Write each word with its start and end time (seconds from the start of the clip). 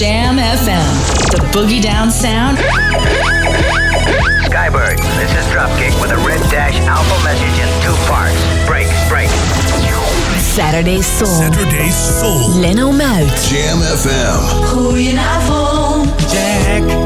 Jam 0.00 0.38
FM, 0.38 1.30
the 1.30 1.40
boogie 1.52 1.82
down 1.82 2.10
sound. 2.10 2.56
Skybird, 4.48 4.96
this 4.96 5.30
is 5.30 5.44
Dropkick 5.52 5.92
with 6.00 6.10
a 6.10 6.16
red 6.26 6.40
dash 6.50 6.74
alpha 6.88 7.22
message 7.22 7.60
in 7.60 7.68
two 7.84 7.92
parts. 8.08 8.34
Break, 8.66 8.88
break. 9.10 9.28
Saturday 10.40 11.02
Soul. 11.02 11.26
Saturday 11.26 11.90
Soul. 11.90 12.48
Leno 12.48 12.90
Muit. 12.90 13.28
Jam 13.44 13.76
FM. 13.76 14.64
Goedenavond, 14.72 16.08
Jack. 16.32 16.99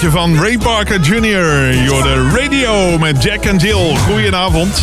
van 0.00 0.38
Ray 0.38 0.58
Parker 0.58 1.00
Jr. 1.00 1.74
Jorde 1.82 2.28
Radio 2.30 2.98
met 2.98 3.22
Jack 3.22 3.44
en 3.44 3.56
Jill. 3.56 3.96
Goedenavond. 3.96 4.82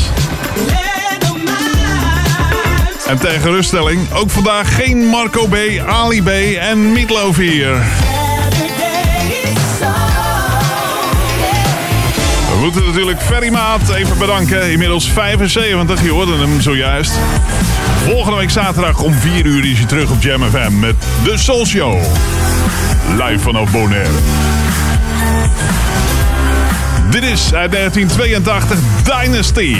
En 3.07 3.17
tegen 3.17 3.51
ruststelling, 3.51 4.11
ook 4.11 4.29
vandaag 4.29 4.75
geen 4.75 4.97
Marco 5.05 5.47
B, 5.47 5.55
Ali 5.87 6.23
B 6.23 6.27
en 6.59 6.91
Meatloaf 6.91 7.37
hier. 7.37 7.73
We 12.49 12.59
moeten 12.61 12.85
natuurlijk 12.85 13.21
Ferry 13.21 13.49
Maat 13.49 13.89
even 13.89 14.17
bedanken. 14.17 14.71
Inmiddels 14.71 15.09
75, 15.09 16.03
je 16.03 16.11
hoorde 16.11 16.37
hem 16.37 16.61
zojuist. 16.61 17.11
Volgende 18.05 18.37
week 18.37 18.49
zaterdag 18.49 19.01
om 19.01 19.13
4 19.13 19.45
uur 19.45 19.71
is 19.71 19.77
hij 19.77 19.87
terug 19.87 20.11
op 20.11 20.21
Jam 20.21 20.43
FM 20.43 20.79
met 20.79 20.95
de 21.23 21.37
Soul 21.37 21.65
Show. 21.65 22.01
Live 23.17 23.39
vanaf 23.39 23.71
Bonaire. 23.71 24.42
Dit 27.13 27.23
is 27.23 27.53
uit 27.53 27.71
1982 27.71 28.79
Dynasty. 29.03 29.77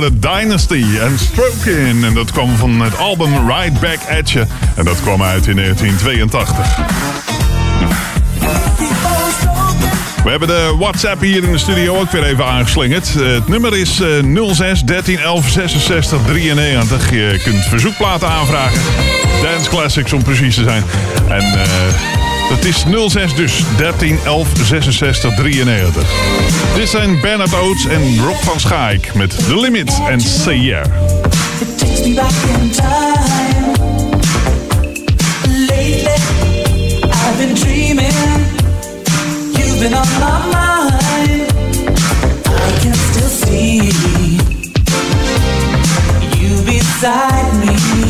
hoorde 0.00 0.18
Dynasty 0.18 0.84
en 1.00 1.18
Stroke 1.18 1.88
In. 1.88 2.04
En 2.04 2.14
dat 2.14 2.30
kwam 2.32 2.56
van 2.56 2.80
het 2.80 2.98
album 2.98 3.48
Right 3.48 3.80
Back 3.80 4.18
At 4.18 4.30
You. 4.30 4.46
En 4.76 4.84
dat 4.84 5.00
kwam 5.02 5.22
uit 5.22 5.46
in 5.46 5.56
1982. 5.56 6.78
We 10.24 10.30
hebben 10.30 10.48
de 10.48 10.74
WhatsApp 10.78 11.20
hier 11.20 11.44
in 11.44 11.52
de 11.52 11.58
studio 11.58 11.98
ook 11.98 12.10
weer 12.10 12.24
even 12.24 12.46
aangeslingerd. 12.46 13.14
Eh, 13.16 13.32
het 13.32 13.48
nummer 13.48 13.76
is 13.76 14.00
06 14.52 14.82
13 14.82 15.18
11 15.18 15.48
66 15.48 16.20
93. 16.26 17.10
Je 17.10 17.40
kunt 17.42 17.64
verzoekplaten 17.64 18.28
aanvragen. 18.28 18.80
Dance 19.42 19.70
Classics 19.70 20.12
om 20.12 20.22
precies 20.22 20.54
te 20.54 20.62
zijn. 20.62 20.84
En... 21.28 21.42
Eh, 21.42 22.09
het 22.50 22.64
is 22.64 22.84
06 23.08 23.34
dus. 23.34 23.64
13 23.76 24.18
11 24.24 24.48
66 24.64 25.34
93. 25.34 26.08
Dit 26.74 26.88
zijn 26.88 27.20
Bernard 27.20 27.54
Oates 27.54 27.86
en 27.86 28.18
Rob 28.18 28.36
van 28.36 28.60
Schaik 28.60 29.14
met 29.14 29.30
The 29.46 29.60
Limit 29.60 30.00
en 30.08 30.20
Say 30.20 30.56
Yeah. 30.56 30.84
I've 37.12 37.38
been 37.38 37.54
dreaming. 37.54 38.12
You've 39.56 39.78
been 39.78 39.94
on 39.94 40.08
my 40.18 40.38
mind. 40.52 41.52
I 42.46 42.78
can 42.82 42.94
still 42.94 43.28
see 43.28 43.92
you 46.40 46.62
beside 46.64 47.52
me. 47.60 48.09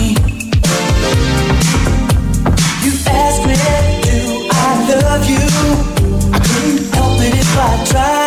love 5.03 5.29
you. 5.29 5.45
I 6.33 6.39
couldn't 6.39 6.95
help 6.95 7.21
it 7.21 7.35
if 7.35 7.57
I 7.57 7.85
tried. 7.85 8.20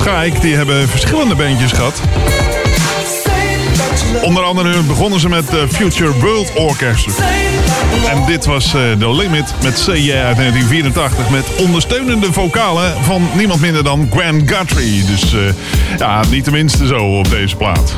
Schaik 0.00 0.40
die 0.40 0.54
hebben 0.54 0.88
verschillende 0.88 1.34
bandjes 1.34 1.72
gehad. 1.72 2.00
Onder 4.22 4.42
andere 4.42 4.82
begonnen 4.82 5.20
ze 5.20 5.28
met 5.28 5.50
de 5.50 5.66
Future 5.68 6.12
World 6.12 6.52
Orchestra. 6.54 7.24
En 8.10 8.24
dit 8.26 8.44
was 8.44 8.74
eh, 8.74 8.80
The 8.98 9.14
Limit 9.14 9.54
met 9.62 9.74
C.J. 9.74 10.12
uit 10.12 10.36
1984 10.36 11.30
met 11.30 11.44
ondersteunende 11.58 12.32
vocalen 12.32 13.04
van 13.04 13.28
niemand 13.36 13.60
minder 13.60 13.84
dan 13.84 14.08
Gwen 14.12 14.48
Guthrie. 14.48 15.04
Dus 15.04 15.34
eh, 15.34 15.40
ja, 15.98 16.20
niet 16.30 16.44
de 16.44 16.50
minste 16.50 16.86
zo 16.86 17.18
op 17.18 17.30
deze 17.30 17.56
plaat. 17.56 17.96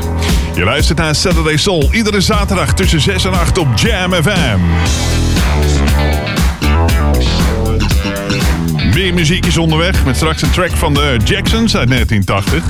Je 0.54 0.64
luistert 0.64 0.98
naar 0.98 1.14
Saturday 1.14 1.56
Soul 1.56 1.88
iedere 1.92 2.20
zaterdag 2.20 2.74
tussen 2.74 3.00
6 3.00 3.24
en 3.24 3.32
8 3.32 3.58
op 3.58 3.68
Jam 3.74 4.12
FM. 4.12 4.60
Meer 8.94 9.14
muziek 9.14 9.46
is 9.46 9.56
onderweg 9.56 10.04
met 10.04 10.16
straks 10.16 10.42
een 10.42 10.50
track 10.50 10.70
van 10.70 10.94
de 10.94 11.16
Jacksons 11.24 11.76
uit 11.76 11.88
1980. 11.88 12.64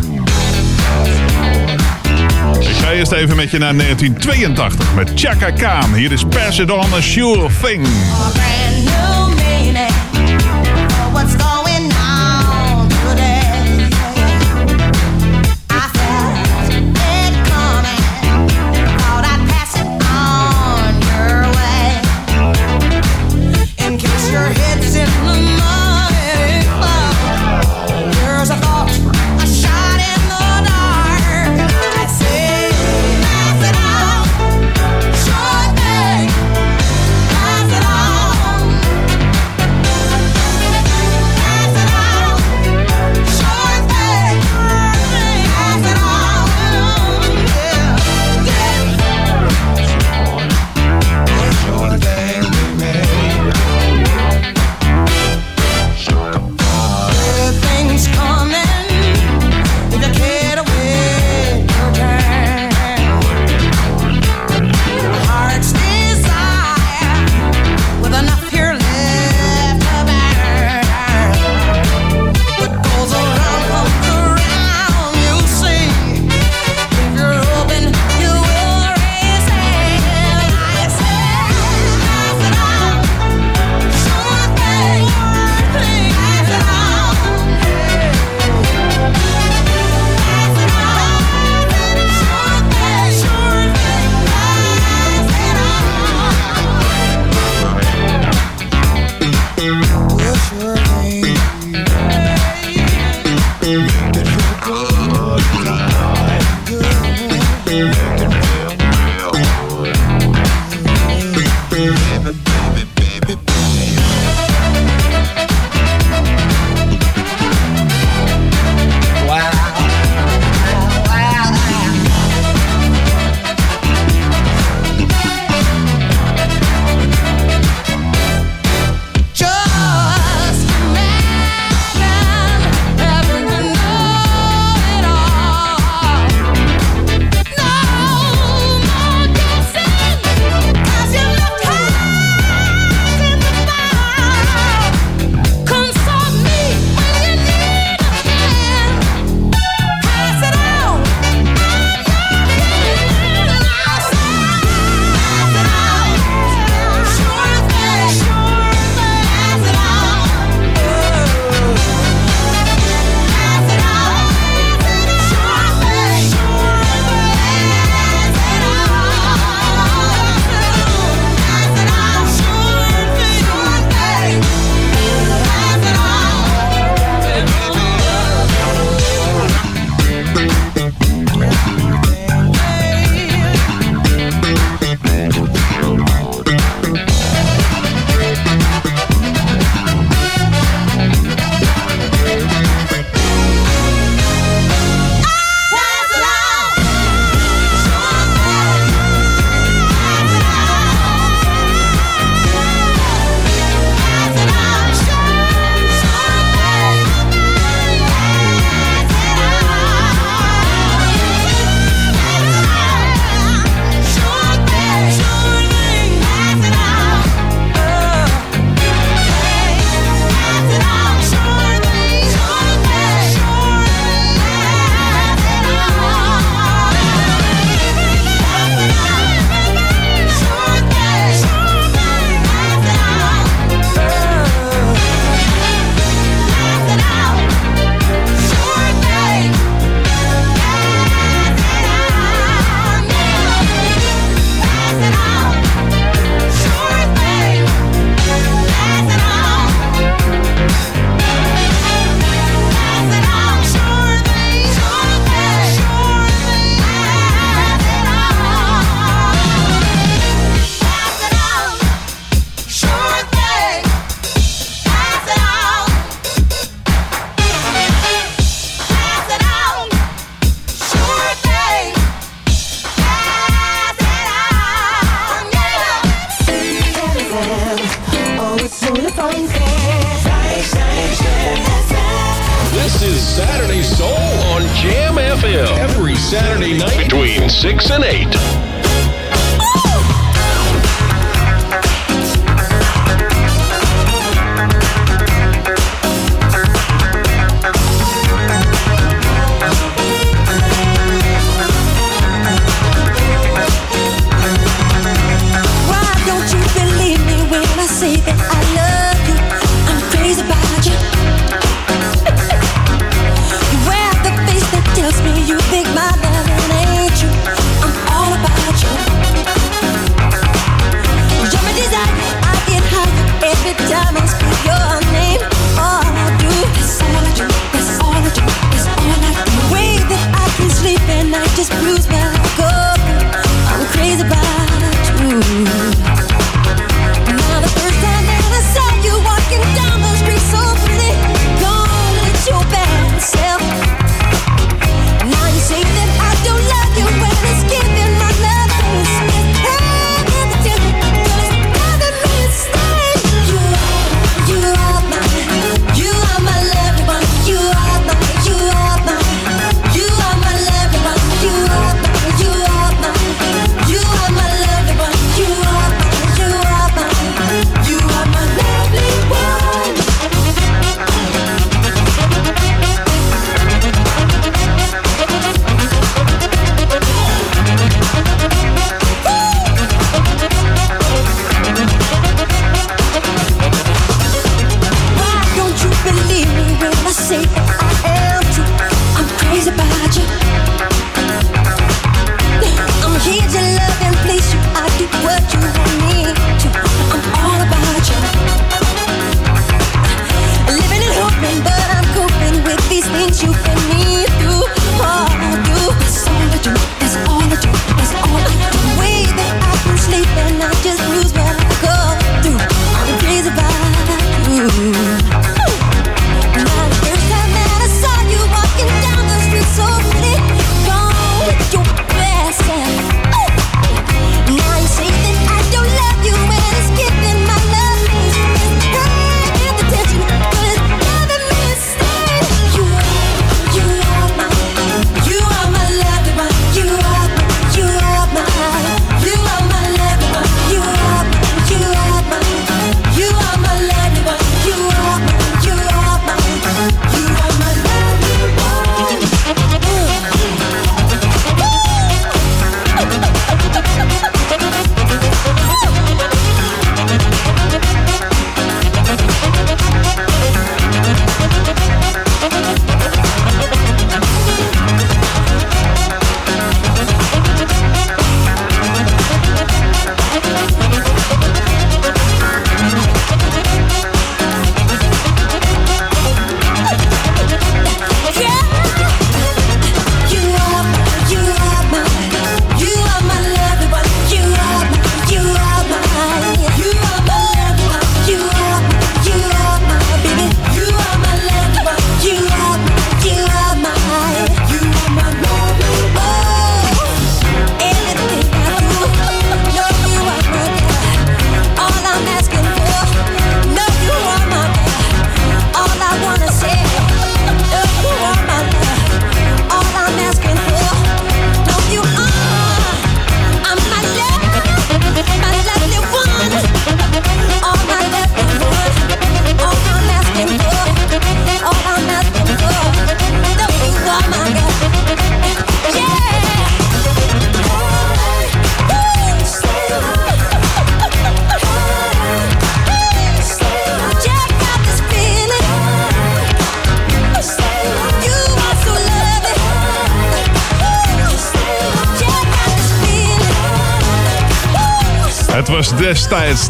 Ik 2.61 2.77
ga 2.77 2.91
eerst 2.93 3.13
even 3.13 3.37
met 3.37 3.51
je 3.51 3.59
naar 3.59 3.77
1982 3.77 4.95
met 4.95 5.13
Chaka 5.15 5.51
Khan. 5.51 5.95
Hier 5.95 6.13
is 6.13 6.25
Pass 6.25 6.59
It 6.59 6.71
On 6.71 6.95
A 6.95 7.01
Sure 7.01 7.49
Thing. 7.63 7.87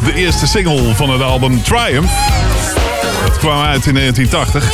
de 0.05 0.15
eerste 0.15 0.47
single 0.47 0.95
van 0.95 1.11
het 1.11 1.23
album 1.23 1.62
Triumph. 1.62 2.12
Dat 3.27 3.38
kwam 3.38 3.62
uit 3.62 3.87
in 3.87 3.95
1980. 3.95 4.73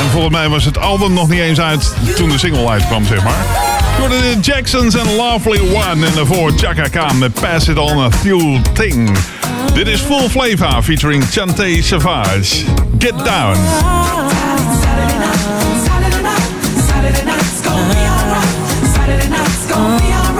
En 0.00 0.10
volgens 0.10 0.32
mij 0.32 0.48
was 0.48 0.64
het 0.64 0.78
album 0.78 1.12
nog 1.12 1.28
niet 1.28 1.40
eens 1.40 1.60
uit 1.60 1.94
toen 2.16 2.28
de 2.28 2.38
single 2.38 2.68
uitkwam, 2.68 3.04
zeg 3.04 3.24
maar. 3.24 3.44
Door 3.98 4.08
de 4.08 4.36
Jacksons 4.40 4.94
en 4.94 5.16
Lovely 5.16 5.60
One 5.60 6.06
en 6.06 6.14
daarvoor 6.14 6.52
Chaka 6.56 6.88
Khan 6.88 7.18
met 7.18 7.32
Pass 7.32 7.68
It 7.68 7.78
On 7.78 7.98
A 7.98 8.10
Few 8.10 8.58
Thing. 8.72 9.18
Dit 9.74 9.86
is 9.86 10.00
Full 10.00 10.28
Flavor 10.28 10.82
featuring 10.82 11.24
Chante 11.30 11.78
Savage. 11.82 12.64
Get 12.98 13.18
Down. 13.24 13.56
Saturday 14.80 15.18
night, 15.18 15.38
Saturday 16.86 17.24
night, 19.28 20.31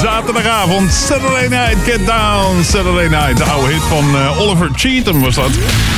Zaterdagavond, 0.00 0.92
Saturday 0.92 1.48
Night, 1.48 1.76
Get 1.84 2.06
Down, 2.06 2.62
Saturday 2.62 3.08
Night. 3.08 3.36
De 3.36 3.44
oude 3.44 3.72
hit 3.72 3.82
van 3.82 4.04
eh, 4.14 4.40
Oliver 4.40 4.70
Cheatham 4.74 5.20
was 5.20 5.34
dat. 5.34 5.50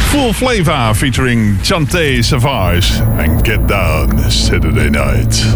Full 0.09 0.33
Flavor 0.33 0.95
featuring 0.95 1.59
Chante 1.63 2.17
Savage. 2.21 3.03
En 3.19 3.39
Get 3.43 3.69
Down, 3.69 4.31
Saturday 4.31 4.89
Night. 4.89 5.47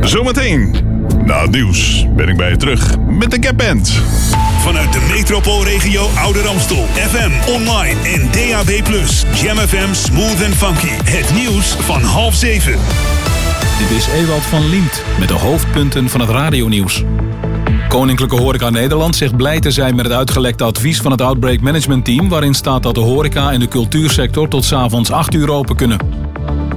Zometeen, 0.00 0.76
na 1.24 1.40
het 1.40 1.50
nieuws, 1.50 2.06
ben 2.16 2.28
ik 2.28 2.36
bij 2.36 2.50
je 2.50 2.56
terug 2.56 2.96
met 3.06 3.30
de 3.30 3.36
Gap 3.40 3.56
Band. 3.56 3.92
Vanuit 4.60 4.92
de 4.92 5.10
metropoolregio 5.12 6.08
Ouder 6.18 6.46
Amstel. 6.46 6.86
FM, 6.94 7.50
online 7.50 8.00
en 8.02 8.28
DAB+. 8.30 8.70
Jam 9.42 9.56
FM 9.56 9.92
Smooth 9.92 10.44
and 10.44 10.54
Funky. 10.54 11.10
Het 11.10 11.34
nieuws 11.34 11.76
van 11.80 12.02
half 12.02 12.34
zeven. 12.34 12.78
Dit 13.78 13.90
is 13.90 14.06
Ewald 14.06 14.42
van 14.42 14.68
Liemt 14.68 15.02
met 15.18 15.28
de 15.28 15.34
hoofdpunten 15.34 16.08
van 16.08 16.20
het 16.20 16.28
radionieuws. 16.28 17.04
Koninklijke 17.88 18.36
Horeca 18.36 18.70
Nederland 18.70 19.16
zegt 19.16 19.36
blij 19.36 19.60
te 19.60 19.70
zijn 19.70 19.94
met 19.94 20.04
het 20.04 20.14
uitgelekte 20.14 20.64
advies 20.64 21.00
van 21.00 21.10
het 21.10 21.20
Outbreak 21.20 21.60
Management 21.60 22.04
Team... 22.04 22.28
waarin 22.28 22.54
staat 22.54 22.82
dat 22.82 22.94
de 22.94 23.00
horeca 23.00 23.52
en 23.52 23.60
de 23.60 23.68
cultuursector 23.68 24.48
tot 24.48 24.64
's 24.64 24.72
avonds 24.72 25.10
8 25.10 25.34
uur 25.34 25.50
open 25.50 25.76
kunnen. 25.76 25.98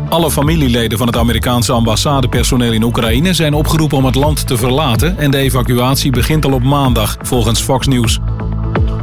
Alle 0.10 0.32
familieleden 0.32 0.98
van 0.98 1.08
het 1.08 1.18
Amerikaanse 1.18 1.72
ambassadepersoneel 1.72 2.72
in 2.72 2.84
Oekraïne 2.84 3.34
zijn 3.34 3.54
opgeroepen 3.54 3.98
om 3.98 4.06
het 4.06 4.16
land 4.16 4.48
te 4.48 4.58
verlaten... 4.58 5.18
en 5.18 5.32
de 5.32 5.38
evacuatie 5.38 6.12
begint 6.12 6.46
al 6.46 6.54
op 6.54 6.64
maandag, 6.64 7.18
volgens 7.22 7.62
Fox 7.62 7.88
News. 7.88 8.20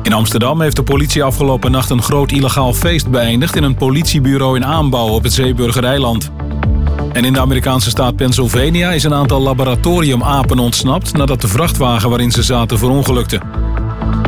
In 0.02 0.12
Amsterdam 0.12 0.60
heeft 0.60 0.76
de 0.76 0.82
politie 0.82 1.22
afgelopen 1.22 1.70
nacht 1.70 1.90
een 1.90 2.02
groot 2.02 2.32
illegaal 2.32 2.72
feest 2.72 3.08
beëindigd... 3.08 3.56
in 3.56 3.62
een 3.62 3.76
politiebureau 3.76 4.56
in 4.56 4.64
aanbouw 4.64 5.08
op 5.08 5.22
het 5.22 5.32
Zeeburgereiland. 5.32 6.30
En 7.14 7.24
in 7.24 7.32
de 7.32 7.40
Amerikaanse 7.40 7.90
staat 7.90 8.16
Pennsylvania 8.16 8.92
is 8.92 9.04
een 9.04 9.14
aantal 9.14 9.40
laboratoriumapen 9.40 10.58
ontsnapt... 10.58 11.12
nadat 11.12 11.40
de 11.40 11.48
vrachtwagen 11.48 12.08
waarin 12.08 12.30
ze 12.30 12.42
zaten 12.42 12.78
verongelukte. 12.78 13.40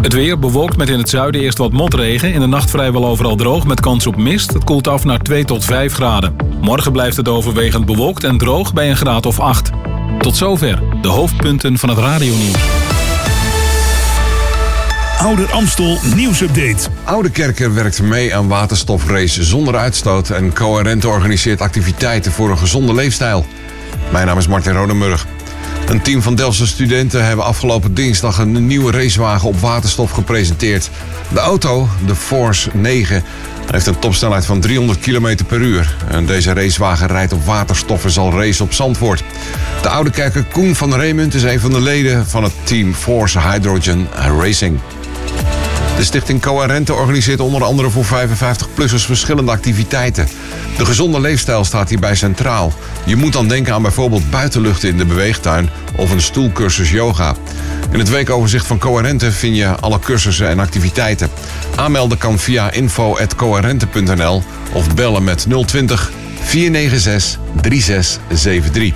Het 0.03 0.13
weer 0.13 0.39
bewolkt 0.39 0.77
met 0.77 0.89
in 0.89 0.99
het 0.99 1.09
zuiden 1.09 1.41
eerst 1.41 1.59
wat 1.59 1.73
motregen. 1.73 2.33
In 2.33 2.41
de 2.41 2.47
nacht 2.47 2.71
vrijwel 2.71 3.07
overal 3.07 3.37
droog 3.37 3.67
met 3.67 3.81
kans 3.81 4.07
op 4.07 4.17
mist. 4.17 4.53
Het 4.53 4.65
koelt 4.65 4.89
af 4.89 5.05
naar 5.05 5.23
2 5.23 5.45
tot 5.45 5.65
5 5.65 5.95
graden. 5.95 6.37
Morgen 6.61 6.93
blijft 6.93 7.17
het 7.17 7.29
overwegend 7.29 7.85
bewolkt 7.85 8.25
en 8.25 8.39
droog 8.39 8.73
bij 8.73 8.91
een 8.91 8.97
graad 8.97 9.27
of 9.27 9.41
8. 9.41 9.71
Tot 10.19 10.37
zover 10.37 10.83
de 11.03 11.09
hoofdpunten 11.09 11.79
van 11.79 11.89
het 11.89 11.99
radionieuws. 11.99 12.86
Ouder 15.19 15.53
Amstel 15.53 15.99
nieuwsupdate. 16.15 16.89
Oude 17.05 17.31
Kerken 17.31 17.75
werkt 17.75 18.03
mee 18.03 18.37
aan 18.37 18.49
waterstofrace 18.49 19.45
zonder 19.45 19.77
uitstoot 19.77 20.31
en 20.31 20.55
Coherente 20.55 21.09
organiseert 21.09 21.61
activiteiten 21.61 22.33
voor 22.33 22.51
een 22.51 22.59
gezonde 22.59 22.95
leefstijl. 22.95 23.47
Mijn 24.13 24.27
naam 24.27 24.39
is 24.39 24.47
Martin 24.47 24.73
Rodemurg. 24.73 25.27
Een 25.87 26.03
team 26.03 26.23
van 26.23 26.35
Delftse 26.35 26.67
studenten 26.67 27.25
hebben 27.25 27.45
afgelopen 27.45 27.95
dinsdag 27.95 28.39
een 28.39 28.67
nieuwe 28.67 28.93
racewagen 28.93 29.49
op 29.49 29.61
waterstof 29.61 30.11
gepresenteerd. 30.11 30.91
De 31.33 31.41
auto, 31.41 31.89
de 32.07 32.15
Force 32.15 32.71
9, 32.73 33.23
heeft 33.71 33.87
een 33.87 33.99
topsnelheid 33.99 34.47
van 34.47 34.61
300 34.61 34.99
km 34.99 35.37
per 35.47 35.61
uur. 35.61 35.97
En 36.09 36.27
deze 36.27 36.53
racewagen 36.53 37.07
rijdt 37.07 37.33
op 37.33 37.45
waterstof 37.45 38.05
en 38.05 38.11
zal 38.11 38.33
racen 38.33 38.65
op 38.65 38.73
Zandvoort. 38.73 39.23
De 39.83 39.89
oude 39.89 40.11
kerker 40.11 40.45
Koen 40.45 40.75
van 40.75 40.95
Reemunt 40.95 41.35
is 41.35 41.43
een 41.43 41.61
van 41.61 41.71
de 41.71 41.81
leden 41.81 42.27
van 42.27 42.43
het 42.43 42.53
team 42.63 42.95
Force 42.95 43.41
Hydrogen 43.41 44.09
Racing. 44.41 44.81
De 45.97 46.05
stichting 46.05 46.41
Coherente 46.41 46.95
organiseert 46.95 47.41
onder 47.41 47.65
andere 47.65 47.91
voor 47.91 48.05
55-plussers 48.05 49.07
verschillende 49.07 49.51
activiteiten. 49.51 50.29
De 50.77 50.85
gezonde 50.85 51.21
leefstijl 51.21 51.65
staat 51.65 51.89
hierbij 51.89 52.15
centraal. 52.15 52.73
Je 53.05 53.17
moet 53.17 53.33
dan 53.33 53.49
denken 53.49 53.75
aan 53.75 53.83
bijvoorbeeld 53.83 54.31
buitenluchten 54.31 54.89
in 54.89 54.97
de 54.97 55.05
beweegtuin 55.05 55.71
of 55.97 56.11
een 56.11 56.21
stoelcursus 56.21 56.91
yoga. 56.91 57.35
In 57.91 57.99
het 57.99 58.09
weekoverzicht 58.09 58.67
van 58.67 58.79
Coherente 58.79 59.33
vind 59.33 59.57
je 59.57 59.67
alle 59.67 59.99
cursussen 59.99 60.49
en 60.49 60.59
activiteiten. 60.59 61.31
Aanmelden 61.77 62.19
kan 62.19 62.39
via 62.39 62.71
info.coherente.nl 62.71 64.43
of 64.73 64.95
bellen 64.95 65.25
met 65.25 65.47
020 65.67 66.11
496 66.41 67.39
3673. 67.61 68.93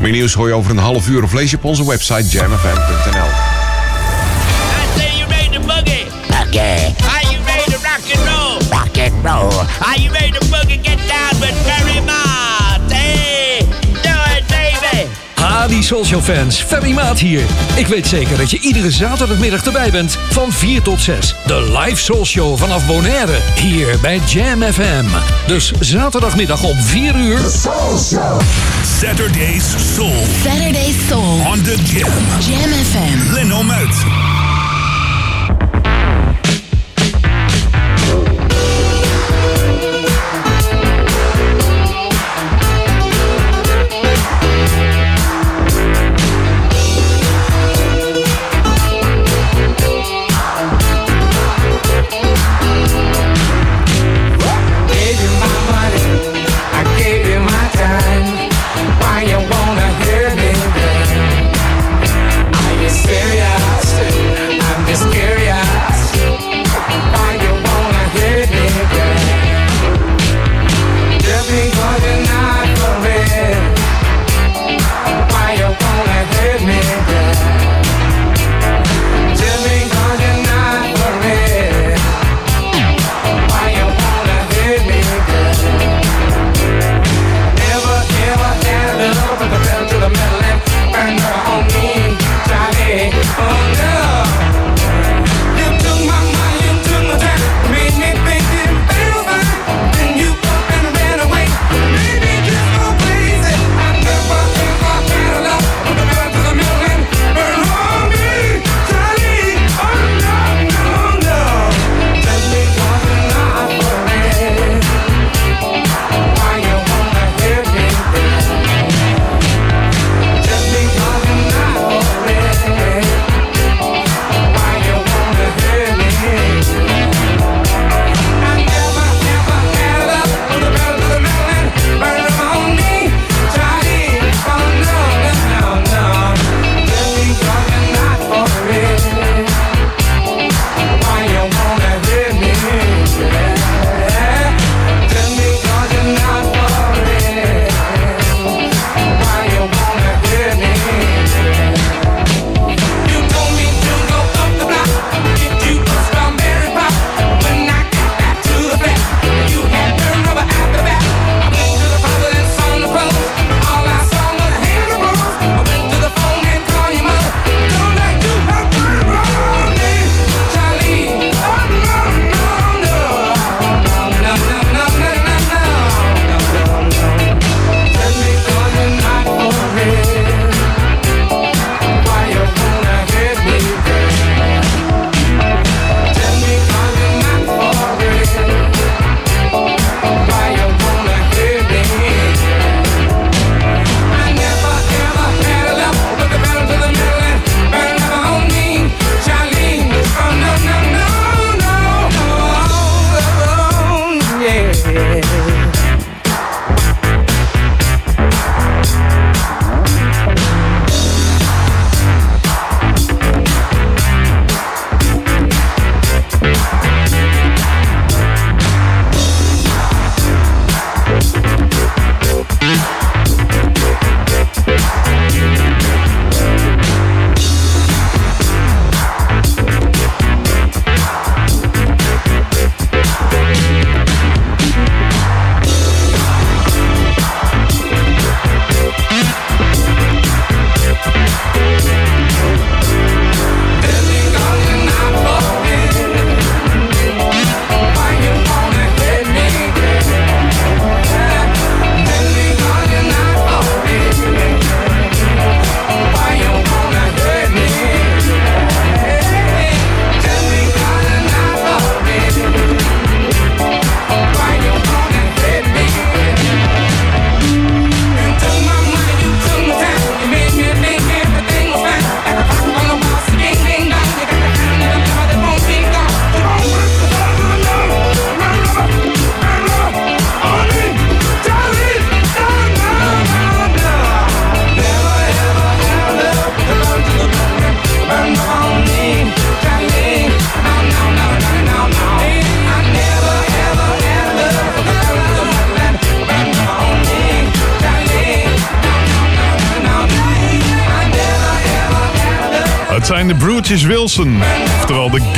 Meer 0.00 0.12
nieuws 0.12 0.34
hoor 0.34 0.48
je 0.48 0.54
over 0.54 0.70
een 0.70 0.78
half 0.78 1.08
uur 1.08 1.22
of 1.22 1.32
lees 1.32 1.50
je 1.50 1.56
op 1.56 1.64
onze 1.64 1.86
website 1.86 2.28
jamfm.nl. 2.28 3.47
Are 6.56 7.24
you 7.30 7.38
ready 7.44 7.70
to 7.70 7.78
rock 7.84 8.00
and 8.10 8.20
roll? 8.26 8.58
Rock 8.70 8.96
and 8.96 9.22
roll. 9.22 9.52
Are 9.82 9.98
you 9.98 10.10
ready 10.10 10.30
to 10.30 10.40
boogie 10.46 10.82
get 10.82 10.98
down 11.06 11.40
with 11.40 11.54
Ferry 11.66 12.00
Maat? 12.00 12.90
Hey, 12.90 13.60
do 14.02 14.14
it 14.34 14.48
baby. 14.48 15.10
Hadi 15.34 15.82
Social 15.82 16.20
Fans, 16.20 16.56
Ferry 16.62 16.92
Maat 16.92 17.18
hier. 17.18 17.42
Ik 17.74 17.86
weet 17.86 18.06
zeker 18.06 18.36
dat 18.36 18.50
je 18.50 18.58
iedere 18.60 18.90
zaterdagmiddag 18.90 19.64
erbij 19.64 19.90
bent 19.90 20.18
van 20.30 20.52
4 20.52 20.82
tot 20.82 21.00
6. 21.00 21.34
De 21.46 21.78
live 21.78 22.02
Soul 22.02 22.24
Show 22.24 22.58
vanaf 22.58 22.86
Bonaire, 22.86 23.38
hier 23.54 23.98
bij 24.00 24.20
Jam 24.26 24.62
FM. 24.62 25.04
Dus 25.46 25.72
zaterdagmiddag 25.80 26.62
om 26.62 26.76
4 26.76 27.16
uur. 27.16 27.38
Soul 27.38 27.98
Show. 27.98 28.40
Saturday's 29.00 29.94
Soul. 29.94 30.24
Saturday's 30.44 30.96
Soul. 31.08 31.46
On 31.46 31.62
the 31.62 31.76
Jam. 31.84 32.12
Jam 32.40 32.70
FM. 32.70 33.32
Leno 33.32 33.62
Muit. 33.62 34.37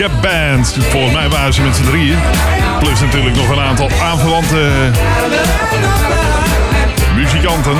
Jab 0.01 0.23
Band. 0.23 0.77
Volgens 0.79 1.13
mij 1.13 1.29
waren 1.29 1.55
ze 1.55 1.63
met 1.63 1.77
z'n 1.77 1.83
drieën. 1.83 2.19
Plus 2.79 3.01
natuurlijk 3.01 3.37
nog 3.37 3.49
een 3.49 3.61
aantal 3.61 3.91
aanverwante 4.03 4.71
muzikanten. 7.17 7.77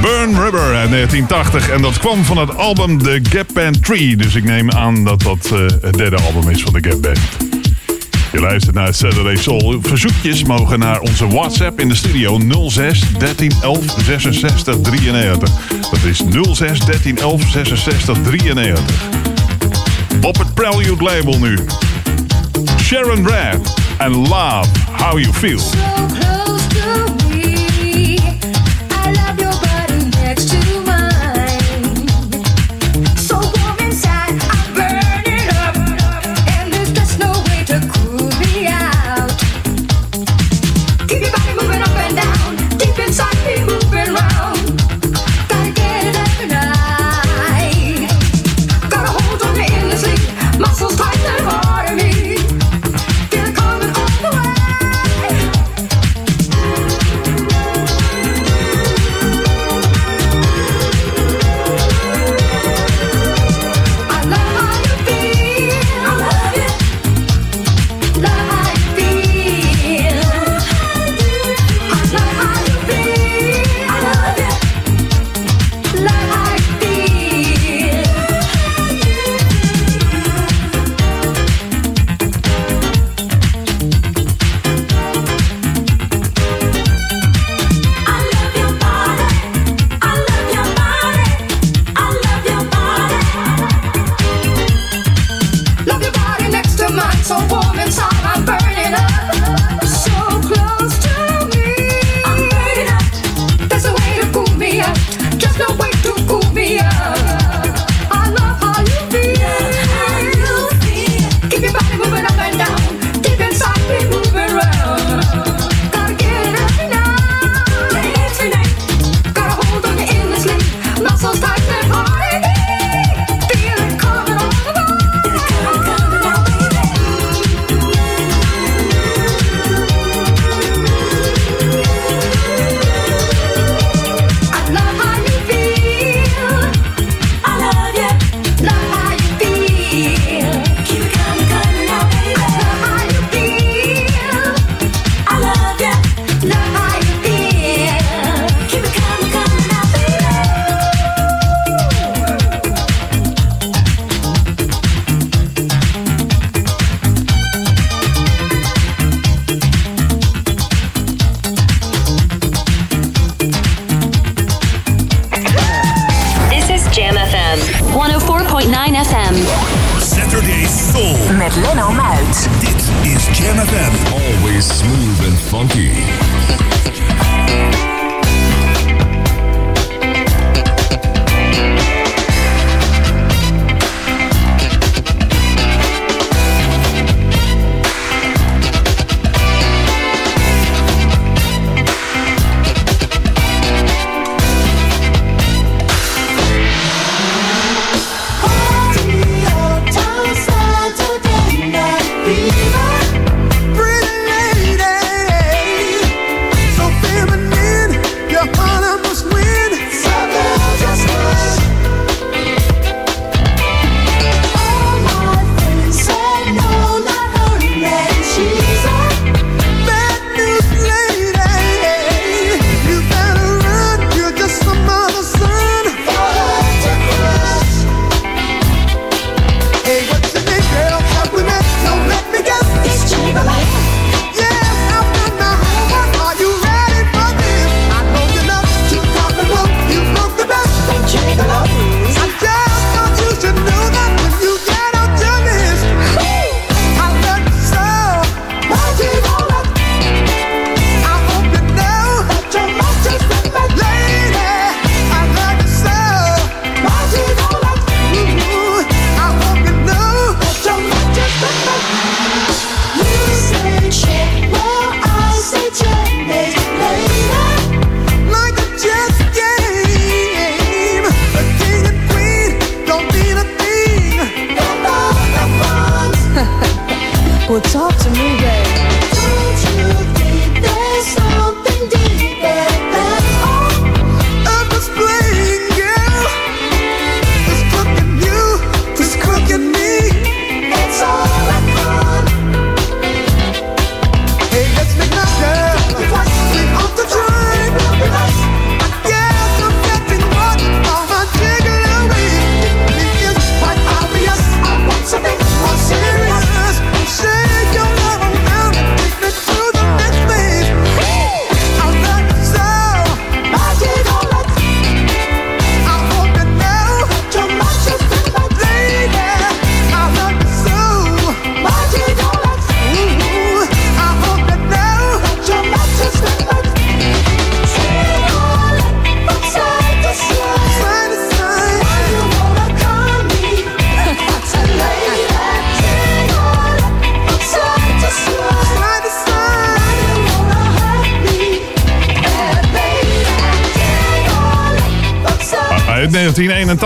Burn 0.00 0.34
Rubber 0.34 0.74
uit 0.74 0.90
1980. 0.90 1.70
En 1.70 1.82
dat 1.82 1.98
kwam 1.98 2.24
van 2.24 2.38
het 2.38 2.56
album 2.56 2.98
The 2.98 3.20
Gap 3.30 3.46
Band 3.54 3.84
3. 3.84 4.16
Dus 4.16 4.34
ik 4.34 4.44
neem 4.44 4.70
aan 4.70 5.04
dat 5.04 5.22
dat 5.22 5.50
uh, 5.52 5.58
het 5.80 5.96
derde 5.96 6.16
album 6.16 6.50
is 6.50 6.62
van 6.62 6.72
de 6.72 6.90
Gap 6.90 7.02
Band. 7.02 7.20
Je 8.32 8.40
luistert 8.40 8.74
naar 8.74 8.94
Saturday 8.94 9.36
Soul. 9.36 9.78
Verzoekjes 9.82 10.44
mogen 10.44 10.78
naar 10.78 11.00
onze 11.00 11.28
WhatsApp 11.28 11.80
in 11.80 11.88
de 11.88 11.94
studio 11.94 12.40
06 12.68 13.00
13 13.18 13.52
11 13.62 13.84
66 14.04 14.80
93. 14.80 15.50
Dat 15.90 16.02
is 16.04 16.22
06 16.52 16.80
13 16.80 17.18
11 17.18 17.42
66 17.42 18.18
93 18.22 19.15
op 20.22 20.38
het 20.38 20.54
Prelude 20.54 21.04
label 21.04 21.38
nu. 21.38 21.58
Sharon 22.80 23.22
Brand 23.22 23.74
en 23.98 24.10
Love 24.10 24.68
How 24.92 25.18
You 25.18 25.32
Feel. 25.32 26.25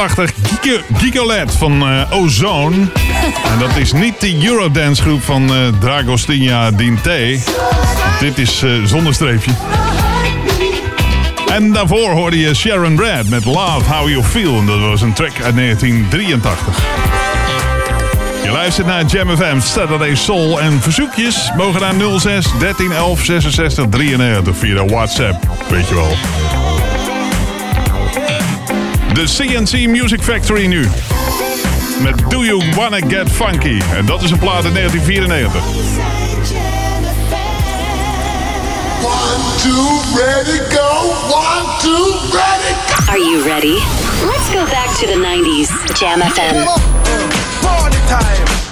1981, 0.06 0.60
Giga- 0.60 0.98
Gigalet 0.98 1.54
van 1.56 1.82
eh, 1.82 2.18
Ozone. 2.22 2.76
En 3.52 3.58
dat 3.58 3.76
is 3.76 3.92
niet 3.92 4.20
de 4.20 4.46
Eurodance 4.46 5.02
groep 5.02 5.22
van 5.22 5.54
eh 5.54 5.56
Dragostinja 5.80 6.70
Dinte. 6.70 7.38
Dit 8.20 8.38
is 8.38 8.62
eh, 8.62 8.70
zonder 8.84 9.14
streepje. 9.14 9.50
En 11.52 11.72
daarvoor 11.72 12.10
hoorde 12.10 12.38
je 12.38 12.54
Sharon 12.54 12.94
Brad 12.94 13.26
met 13.28 13.44
Love 13.44 13.92
How 13.94 14.08
You 14.08 14.22
Feel. 14.22 14.58
En 14.58 14.66
dat 14.66 14.78
was 14.80 15.00
een 15.02 15.12
track 15.12 15.42
uit 15.42 15.56
1983. 15.56 16.78
Je 18.44 18.50
luistert 18.50 18.86
naar 18.86 19.04
Jam 19.04 19.36
FM, 19.36 19.60
Saturday 19.60 20.14
Soul 20.14 20.60
en 20.60 20.80
verzoekjes 20.82 21.50
mogen 21.56 21.80
naar 21.80 21.94
06 22.20 22.46
13 22.58 22.92
11 22.92 23.24
66 23.24 23.84
93 23.90 24.56
via 24.56 24.84
WhatsApp, 24.84 25.36
weet 25.68 25.88
je 25.88 25.94
wel. 25.94 26.16
De 29.12 29.24
CNC 29.24 29.88
Music 29.88 30.22
Factory 30.22 30.66
nu. 30.66 30.88
Met 32.00 32.30
Do 32.30 32.44
You 32.44 32.62
Wanna 32.74 32.98
Get 33.08 33.30
Funky? 33.32 33.80
En 33.96 34.06
dat 34.06 34.22
is 34.22 34.30
een 34.30 34.38
plaat 34.38 34.64
in 34.64 34.72
1994. 34.72 35.62
One, 39.02 39.42
two, 39.62 40.00
ready, 40.14 40.58
go. 40.74 41.10
One, 41.28 41.66
two, 41.80 42.12
ready, 42.32 42.74
go. 42.86 43.12
Are 43.12 43.18
you 43.18 43.42
ready? 43.44 43.78
Let's 44.26 44.48
go 44.52 44.64
back 44.64 44.88
to 44.98 45.06
the 45.06 45.18
90s. 45.18 45.98
Jam 45.98 46.20
FM. 46.20 46.64
Party 47.60 47.98
time. 48.08 48.69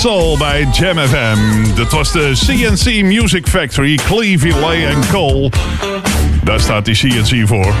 Soul 0.00 0.38
bij 0.38 0.66
Jam 0.72 0.98
FM. 0.98 1.38
Dat 1.74 1.92
was 1.92 2.12
de 2.12 2.32
CNC 2.34 3.02
Music 3.02 3.46
Factory, 3.48 3.94
Clevie 3.94 4.56
Lay 4.56 4.94
Cole. 5.10 5.50
Daar 6.44 6.60
staat 6.60 6.84
die 6.84 6.94
CNC 6.94 7.48
voor. 7.48 7.74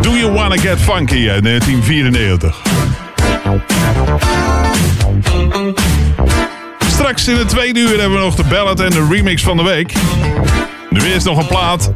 Do 0.00 0.10
You 0.10 0.32
Wanna 0.32 0.56
Get 0.56 0.78
Funky 0.80 1.28
uit 1.28 1.42
1994. 1.42 2.56
Straks 6.90 7.28
in 7.28 7.36
het 7.36 7.48
tweede 7.48 7.80
uur 7.80 8.00
hebben 8.00 8.18
we 8.18 8.24
nog 8.24 8.34
de 8.34 8.44
ballad 8.44 8.80
en 8.80 8.90
de 8.90 9.06
remix 9.10 9.42
van 9.42 9.56
de 9.56 9.62
week. 9.62 9.92
Nu 10.90 11.00
eerst 11.12 11.26
nog 11.26 11.38
een 11.38 11.46
plaat 11.46 11.92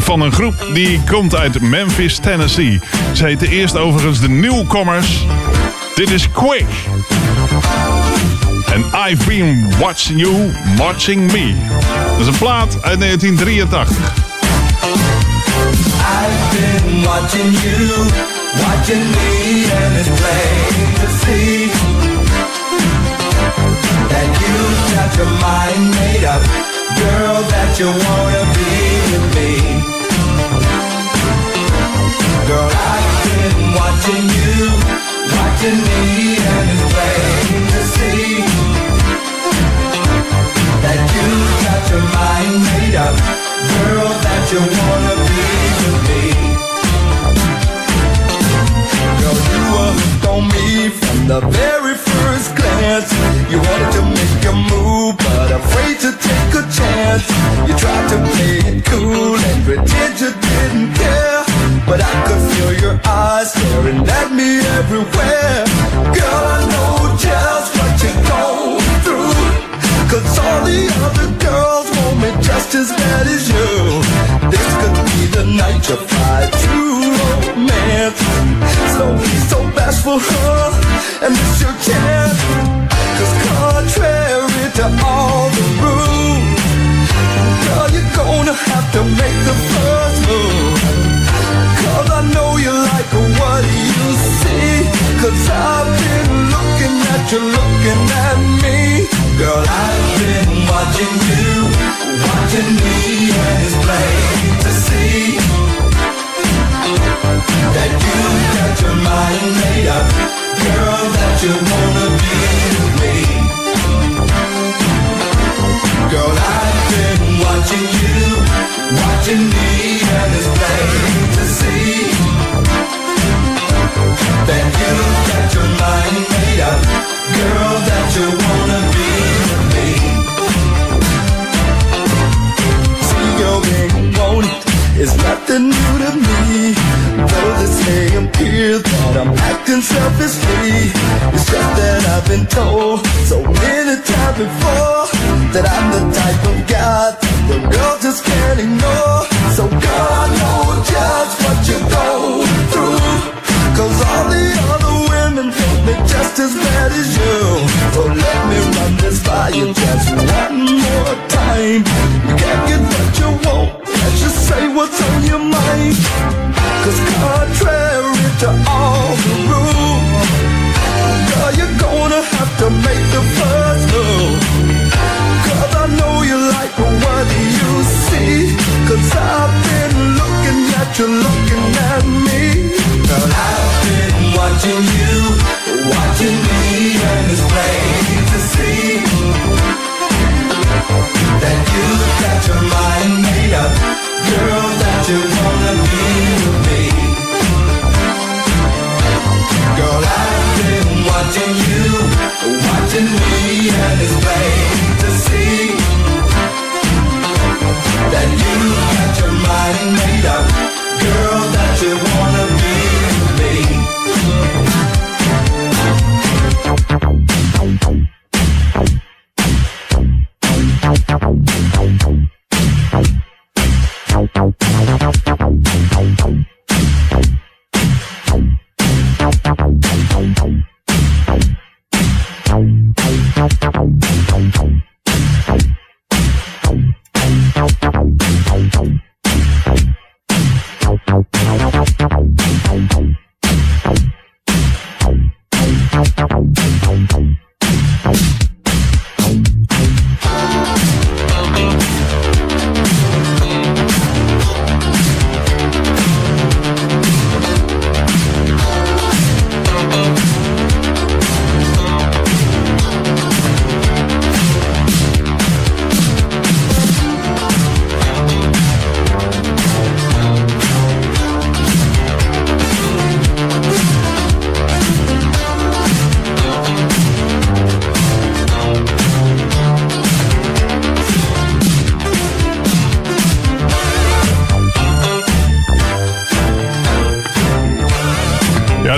van 0.00 0.20
een 0.20 0.32
groep 0.32 0.66
die 0.74 1.00
komt 1.10 1.34
uit 1.34 1.60
Memphis, 1.60 2.18
Tennessee. 2.18 2.80
Ze 3.12 3.24
heten 3.24 3.48
eerst 3.48 3.76
overigens 3.76 4.20
de 4.20 4.28
Newcomers. 4.28 5.24
Dit 5.94 6.10
is 6.10 6.30
Quick. 6.30 6.66
En 8.72 8.84
I've 8.92 9.26
Been 9.26 9.68
Watching 9.78 10.20
You, 10.20 10.52
Watching 10.76 11.32
Me. 11.32 11.54
Dat 12.10 12.20
is 12.20 12.26
een 12.26 12.38
plaat 12.38 12.82
uit 12.82 13.00
1983. 13.00 13.88
I've 16.20 16.46
been 16.56 17.02
watching 17.04 17.52
you, 17.62 18.06
watching 18.64 19.04
me, 19.16 19.66
and 19.82 19.96
it's 19.96 20.08
plain 20.08 20.94
to 21.00 21.06
see 21.22 21.70
that 24.08 24.28
you 24.40 24.56
got 24.94 25.10
your 25.16 25.30
mind 25.46 25.84
made 25.94 26.24
up, 26.24 26.42
girl, 26.96 27.42
that 27.48 27.78
you 27.78 27.86
wanna 27.86 28.39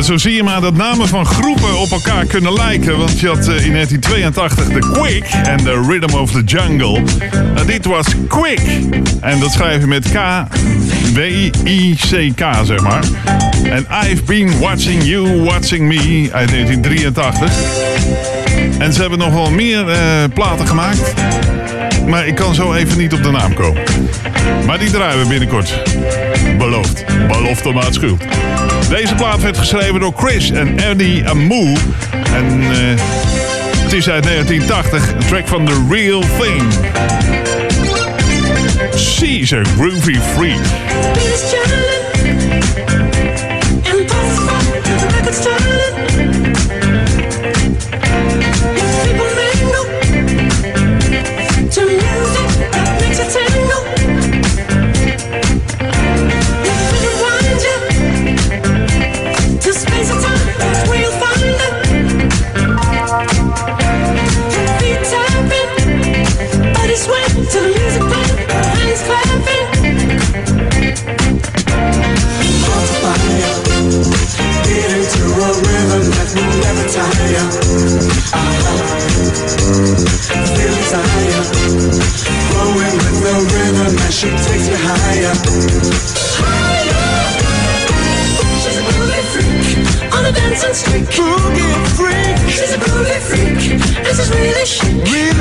Zo 0.02 0.16
zie 0.16 0.34
je 0.34 0.42
maar 0.42 0.60
dat 0.60 0.76
namen 0.76 1.08
van 1.08 1.26
groepen 1.26 1.78
op 1.78 1.90
elkaar 1.90 2.24
kunnen 2.24 2.52
lijken. 2.52 2.98
Want 2.98 3.20
je 3.20 3.26
had 3.26 3.48
eh, 3.48 3.64
in 3.64 3.72
1982 3.72 4.68
de 4.68 4.78
Quick 4.78 5.24
en 5.24 5.56
The 5.56 5.84
Rhythm 5.88 6.16
of 6.16 6.30
the 6.30 6.42
Jungle. 6.44 7.02
Nou, 7.54 7.66
dit 7.66 7.84
was 7.84 8.06
Quick. 8.28 8.60
En 9.20 9.40
dat 9.40 9.52
schrijf 9.52 9.80
je 9.80 9.86
met 9.86 10.10
K-W-I-C-K, 10.10 12.44
zeg 12.64 12.80
maar. 12.80 13.04
En 13.64 13.86
I've 14.04 14.22
Been 14.22 14.58
Watching 14.58 15.04
You, 15.04 15.42
Watching 15.42 15.88
Me 15.88 16.28
uit 16.32 16.50
1983. 16.50 17.52
En 18.78 18.92
ze 18.92 19.00
hebben 19.00 19.18
nog 19.18 19.32
wel 19.32 19.50
meer 19.50 19.88
eh, 19.88 19.98
platen 20.34 20.66
gemaakt. 20.66 21.14
Maar 22.06 22.26
ik 22.26 22.34
kan 22.34 22.54
zo 22.54 22.72
even 22.72 22.98
niet 22.98 23.12
op 23.12 23.22
de 23.22 23.30
naam 23.30 23.54
komen. 23.54 23.82
Maar 24.66 24.78
die 24.78 24.90
draaien 24.90 25.22
we 25.22 25.28
binnenkort 25.28 25.82
beloofd. 26.58 27.04
Belofte 27.28 27.72
maat 27.72 27.94
schuld. 27.94 28.24
Deze 28.88 29.14
plaat 29.14 29.42
werd 29.42 29.58
geschreven 29.58 30.00
door 30.00 30.12
Chris 30.16 30.50
en 30.50 30.76
Andy 30.90 31.22
Amu. 31.26 31.76
En 32.34 32.62
eh, 32.62 33.00
het 33.82 33.92
is 33.92 34.08
uit 34.10 34.24
1980, 34.24 35.12
een 35.12 35.26
track 35.26 35.48
van 35.48 35.64
The 35.64 35.86
Real 35.90 36.22
Thing. 36.40 36.62
She's 38.96 39.52
a 39.52 39.62
groovy 39.76 40.18
freak. 40.34 41.91
Really. 94.34 94.64
Really 95.10 95.31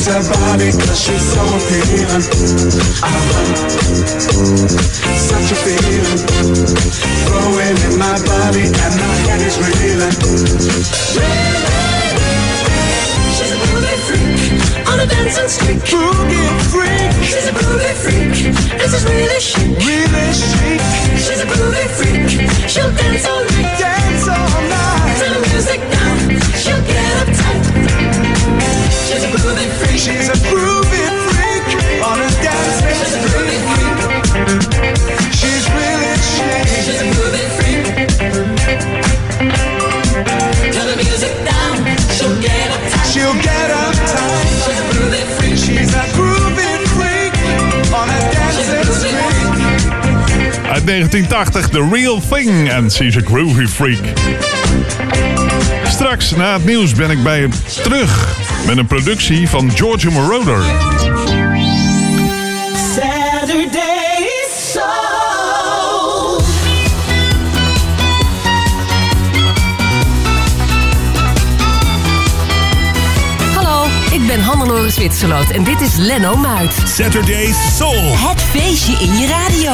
she 0.00 0.10
her 0.10 0.22
body, 0.22 0.72
cause 0.72 1.00
she's 1.00 1.20
so 1.20 1.42
appealing. 1.44 2.24
Uh-huh. 3.04 3.44
Such 5.16 5.52
a 5.52 5.56
feeling 5.60 6.20
growing 7.28 7.76
in 7.84 7.98
my 7.98 8.16
body, 8.24 8.64
and 8.64 8.94
my 8.96 9.16
head 9.28 9.42
is 9.44 9.56
reeling. 9.60 10.16
She's 13.36 13.52
a 13.52 13.58
groovy 13.60 13.96
freak 14.06 14.88
on 14.88 15.00
a 15.00 15.06
dancing 15.06 15.48
streak. 15.48 15.78
Groovy 15.84 16.44
freak. 16.72 17.12
She's 17.24 17.48
a 17.48 17.52
groovy 17.52 17.92
freak. 18.00 18.32
This 18.78 18.94
is 18.94 19.04
really 19.04 19.40
chic. 19.40 19.68
Really 19.84 20.32
chic. 20.32 20.80
She's 21.18 21.40
a 21.40 21.46
groovy 21.46 21.86
freak. 21.98 22.28
She'll 22.68 22.92
dance 22.94 23.26
all 23.26 23.44
night. 23.44 23.78
Dance 23.78 24.28
all 24.28 24.62
night. 24.64 25.16
To 25.18 25.24
the 25.34 25.40
music 25.52 25.99
1980, 50.90 51.68
The 51.68 51.88
Real 51.92 52.20
Thing 52.30 52.68
en 52.68 52.90
She's 52.90 53.16
a 53.16 53.20
Groovy 53.20 53.66
Freak. 53.66 54.00
Straks 55.84 56.30
na 56.30 56.52
het 56.52 56.64
nieuws 56.64 56.94
ben 56.94 57.10
ik 57.10 57.22
bij 57.22 57.48
terug 57.82 58.36
met 58.66 58.76
een 58.76 58.86
productie 58.86 59.48
van 59.48 59.70
George 59.70 60.10
Moroder. 60.10 60.62
Saturday 62.94 64.28
Soul. 64.72 66.40
Hallo, 73.54 73.86
ik 74.12 74.26
ben 74.26 74.40
Hannelore 74.40 74.90
Zwitserloot 74.90 75.50
en 75.50 75.64
dit 75.64 75.80
is 75.80 75.96
Lenno 75.96 76.36
Muit. 76.36 76.72
Saturday 76.84 77.54
Soul. 77.76 78.16
Het 78.16 78.42
feestje 78.42 78.92
in 78.92 79.18
je 79.18 79.26
radio. 79.26 79.72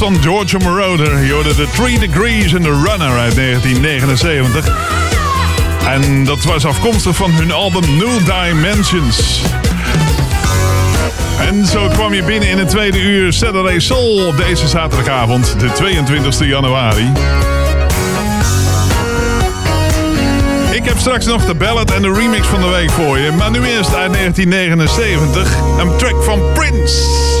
Van 0.00 0.22
George 0.22 0.58
Moroder. 0.58 1.24
Je 1.24 1.32
hoorde 1.32 1.54
The 1.54 1.66
Three 1.72 1.98
Degrees 1.98 2.52
in 2.52 2.62
the 2.62 2.82
Runner 2.84 3.18
uit 3.18 3.34
1979. 3.34 4.68
En 5.86 6.24
dat 6.24 6.44
was 6.44 6.64
afkomstig 6.64 7.16
van 7.16 7.30
hun 7.30 7.52
album 7.52 7.96
New 7.96 8.18
Dimensions. 8.24 9.42
En 11.38 11.66
zo 11.66 11.88
kwam 11.88 12.14
je 12.14 12.22
binnen 12.22 12.48
in 12.48 12.58
het 12.58 12.68
tweede 12.68 13.00
uur 13.00 13.32
Saturday 13.32 13.78
Soul 13.78 14.26
op 14.26 14.36
deze 14.36 14.68
zaterdagavond, 14.68 15.54
de 15.58 15.72
22 15.72 16.46
januari. 16.46 17.12
Ik 20.72 20.84
heb 20.84 20.98
straks 20.98 21.26
nog 21.26 21.44
de 21.44 21.54
ballad 21.54 21.90
en 21.90 22.02
de 22.02 22.12
remix 22.12 22.46
van 22.46 22.60
de 22.60 22.68
week 22.68 22.90
voor 22.90 23.18
je. 23.18 23.32
Maar 23.32 23.50
nu 23.50 23.58
eerst 23.58 23.94
uit 23.94 24.12
1979, 24.12 25.56
een 25.78 25.96
track 25.96 26.22
van 26.22 26.40
Prince. 26.54 27.39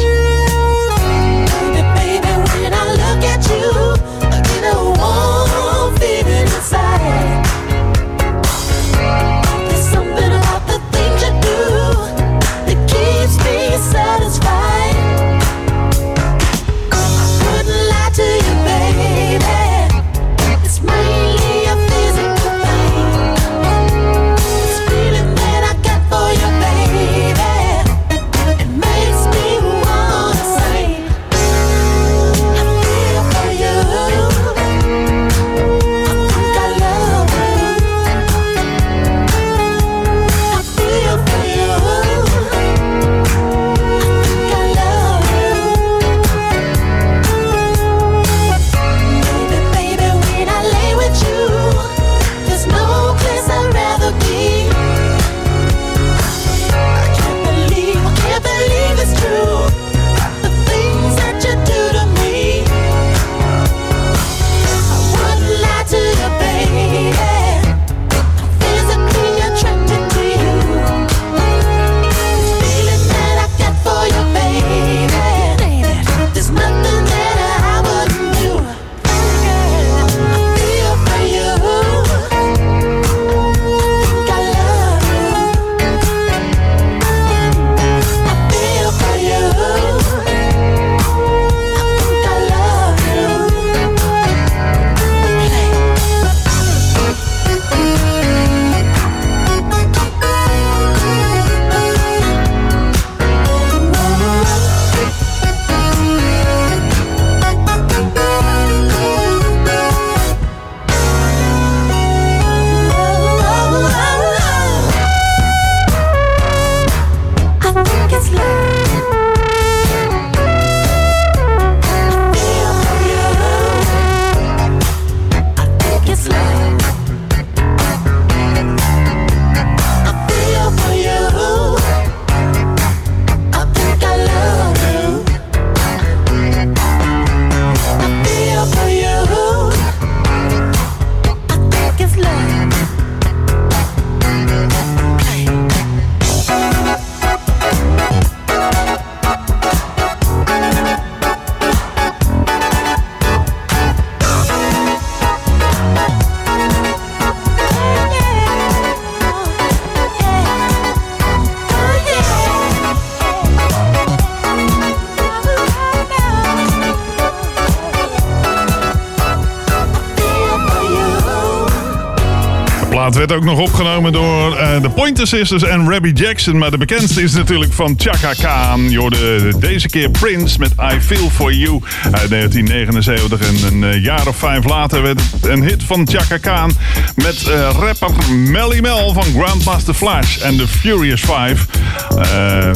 Ook 173.30 173.44
nog 173.44 173.58
opgenomen 173.58 174.12
door 174.12 174.56
eh, 174.56 174.82
de 174.82 174.90
Pointer 174.90 175.26
Sisters 175.26 175.62
en 175.62 175.90
Rabbi 175.90 176.12
Jackson. 176.12 176.58
Maar 176.58 176.70
de 176.70 176.78
bekendste 176.78 177.22
is 177.22 177.32
natuurlijk 177.32 177.72
van 177.72 177.94
Chaka 177.96 178.32
Khan. 178.32 178.90
Je 178.90 179.54
deze 179.58 179.88
keer 179.88 180.10
Prince 180.10 180.58
met 180.58 180.72
I 180.92 181.00
Feel 181.00 181.30
For 181.30 181.52
You 181.52 181.80
uit 182.02 182.30
1979. 182.30 183.40
En 183.40 183.72
een 183.72 183.92
eh, 183.92 184.02
jaar 184.02 184.28
of 184.28 184.36
vijf 184.36 184.64
later 184.64 185.02
werd 185.02 185.20
het 185.32 185.46
een 185.46 185.62
hit 185.62 185.82
van 185.82 186.08
Chaka 186.08 186.36
Khan... 186.36 186.72
met 187.14 187.46
eh, 187.46 187.70
rapper 187.78 188.32
Melly 188.34 188.80
Mel 188.80 189.12
van 189.12 189.24
Grandmaster 189.24 189.94
Flash 189.94 190.38
en 190.38 190.56
de 190.56 190.68
Furious 190.68 191.20
Five. 191.20 191.66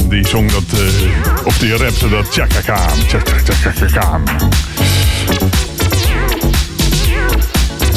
Die 0.08 0.26
zong 0.26 0.52
dat, 0.52 0.80
of 1.44 1.58
die 1.58 1.76
rapte 1.76 2.08
dat. 2.08 2.26
Chaka, 2.30 2.60
Chaka 3.06 3.86
Khan. 3.86 4.22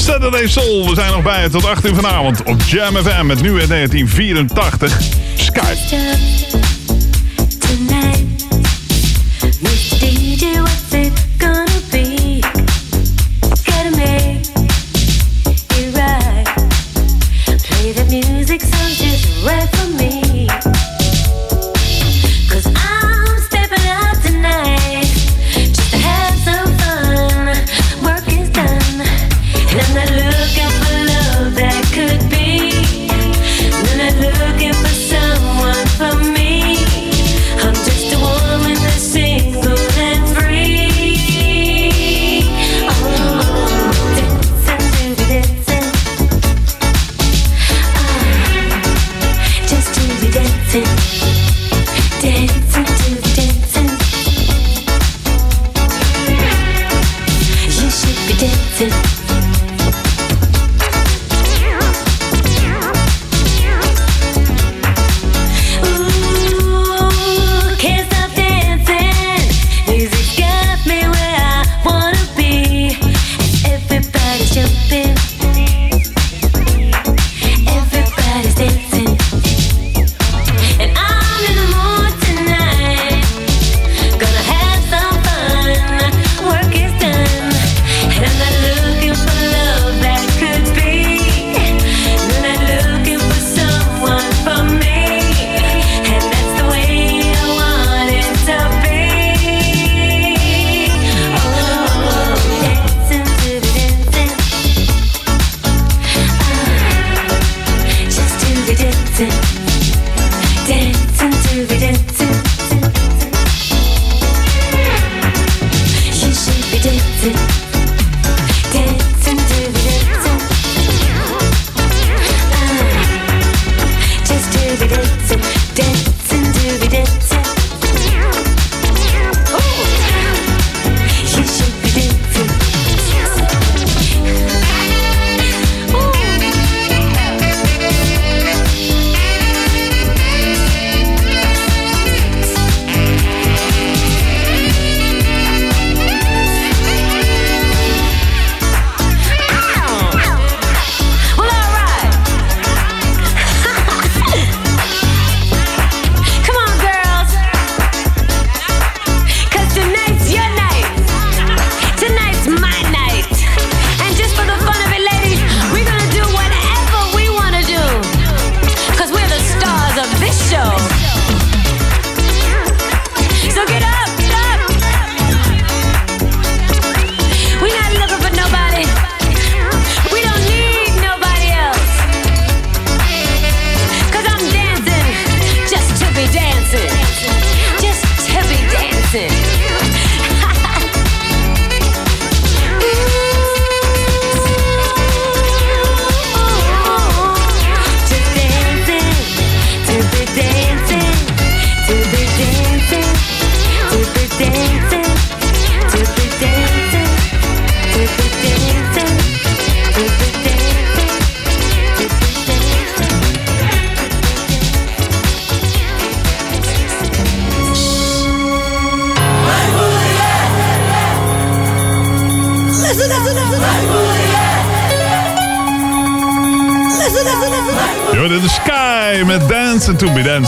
Saturday 0.07 0.47
Soul, 0.47 0.89
we 0.89 0.95
zijn 0.95 1.11
nog 1.11 1.23
bij 1.23 1.49
tot 1.49 1.65
8 1.65 1.85
uur 1.85 1.95
vanavond 1.95 2.43
op 2.43 2.61
Jam 2.61 2.95
FM 2.95 3.25
met 3.25 3.41
nu 3.41 3.59
in 3.59 3.67
1984. 3.67 5.01
Skype. 5.35 6.46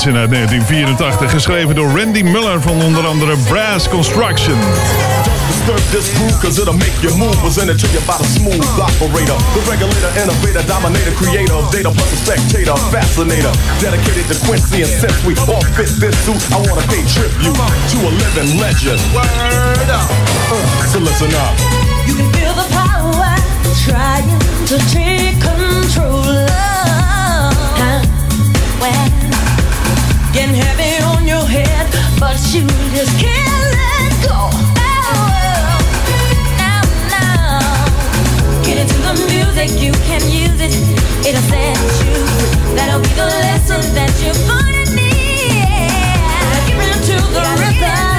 in 0.05 0.15
uit 0.15 0.31
1984. 0.31 1.31
Geschreven 1.31 1.75
door 1.75 1.97
Randy 1.97 2.21
Muller 2.21 2.61
van 2.61 2.81
onder 2.81 3.07
andere 3.07 3.37
Brass 3.37 3.89
Construction. 3.89 4.57
disturb 5.49 5.81
this 5.91 6.07
groove 6.17 6.37
cause 6.41 6.61
it'll 6.61 6.73
make 6.73 6.95
you 7.01 7.11
move 7.17 7.35
Presented 7.41 7.77
to 7.79 7.87
you 7.93 8.01
by 8.07 8.17
the 8.17 8.25
smooth 8.25 8.63
operator 8.79 9.37
The 9.53 9.61
regulator, 9.69 10.11
innovator, 10.21 10.63
dominator, 10.67 11.13
creator 11.17 11.53
of 11.53 11.69
data 11.71 11.89
Plus 11.91 12.13
a 12.13 12.17
spectator, 12.25 12.75
fascinator 12.93 13.51
Dedicated 13.81 14.25
to 14.31 14.35
Quincy 14.45 14.81
and 14.85 14.91
since 14.91 15.17
we 15.25 15.33
all 15.49 15.61
fit 15.77 15.89
this 16.01 16.15
suit 16.25 16.41
I 16.53 16.57
wanna 16.63 16.85
pay 16.87 17.01
tribute 17.05 17.57
to 17.57 17.97
a 18.07 18.11
living 18.23 18.57
legend 18.61 19.01
Word 19.13 19.89
up! 19.89 20.09
Uh, 20.49 20.85
so 20.89 20.99
listen 20.99 21.33
up 21.33 21.53
You 22.07 22.15
can 22.17 22.29
feel 22.33 22.53
the 22.57 22.67
power 22.73 23.35
Trying 23.85 24.29
to 24.69 24.77
take 24.89 25.37
control 25.41 26.23
of 26.23 28.03
When 28.81 29.48
heavy 30.37 31.03
on 31.03 31.27
your 31.27 31.45
head, 31.45 31.87
but 32.19 32.37
you 32.53 32.61
just 32.93 33.17
can't 33.19 33.65
let 33.73 34.11
go. 34.27 34.49
Now, 36.57 36.81
now. 37.09 38.63
Get 38.63 38.77
into 38.77 38.95
the 39.01 39.13
music, 39.27 39.81
you 39.81 39.91
can 40.05 40.21
use 40.29 40.59
it. 40.61 40.73
It'll 41.25 41.41
set 41.41 41.77
you. 42.05 42.75
That'll 42.75 43.01
be 43.01 43.09
the 43.09 43.25
lesson 43.25 43.81
that 43.95 44.13
you 44.23 44.33
find 44.45 44.75
in 44.75 44.95
me. 44.95 45.09
Yeah. 45.57 46.67
Get 46.67 46.97
into 46.97 47.15
the 47.33 47.41
rhythm. 47.59 48.18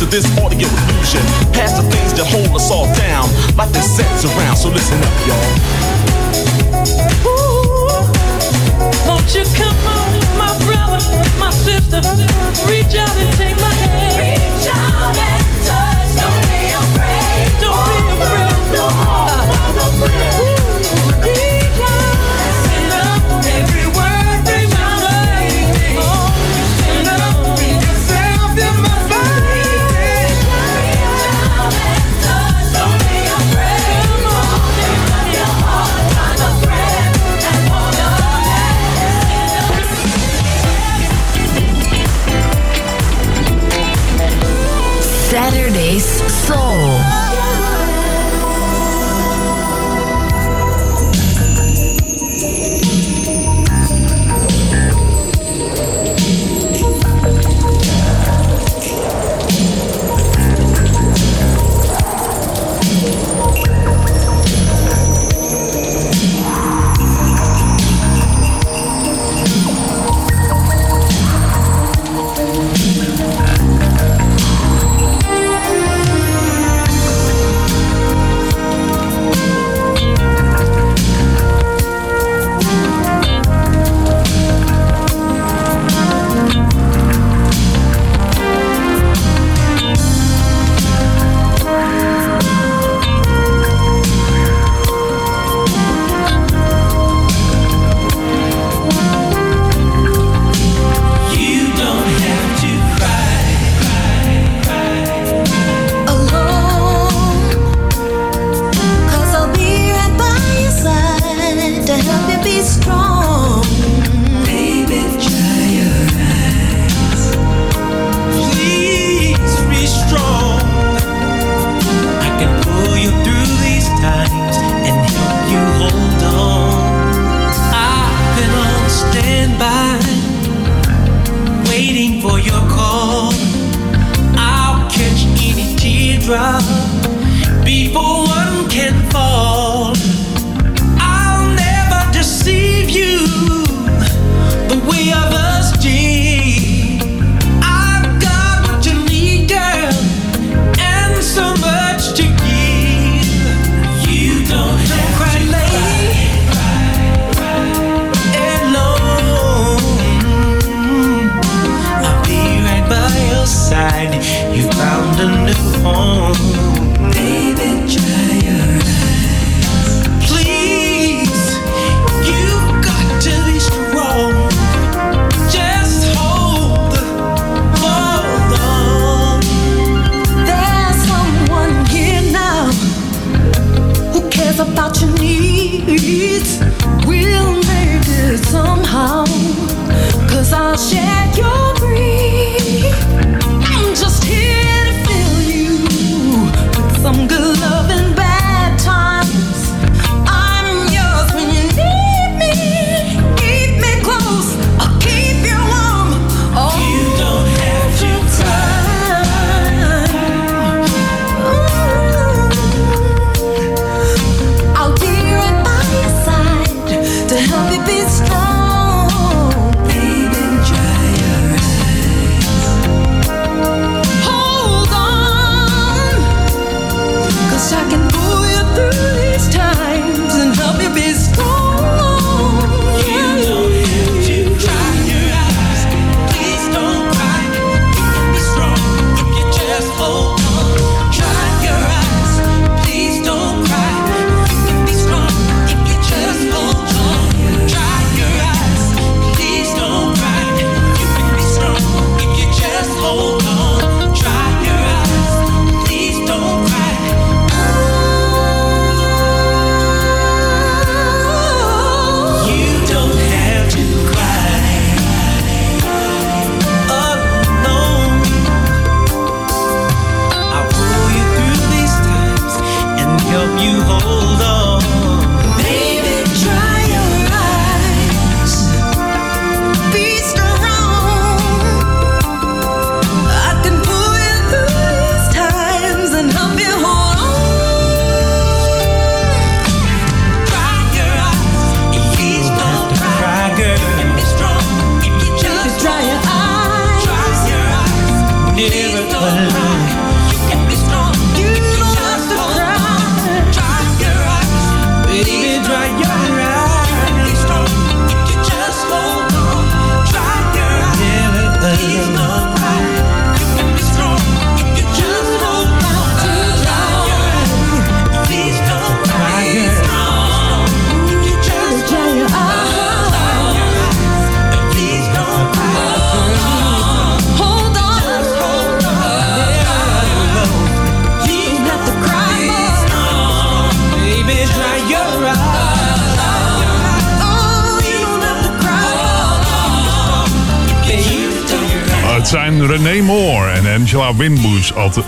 Get 0.00 0.14
into 0.14 0.16
this 0.16 0.39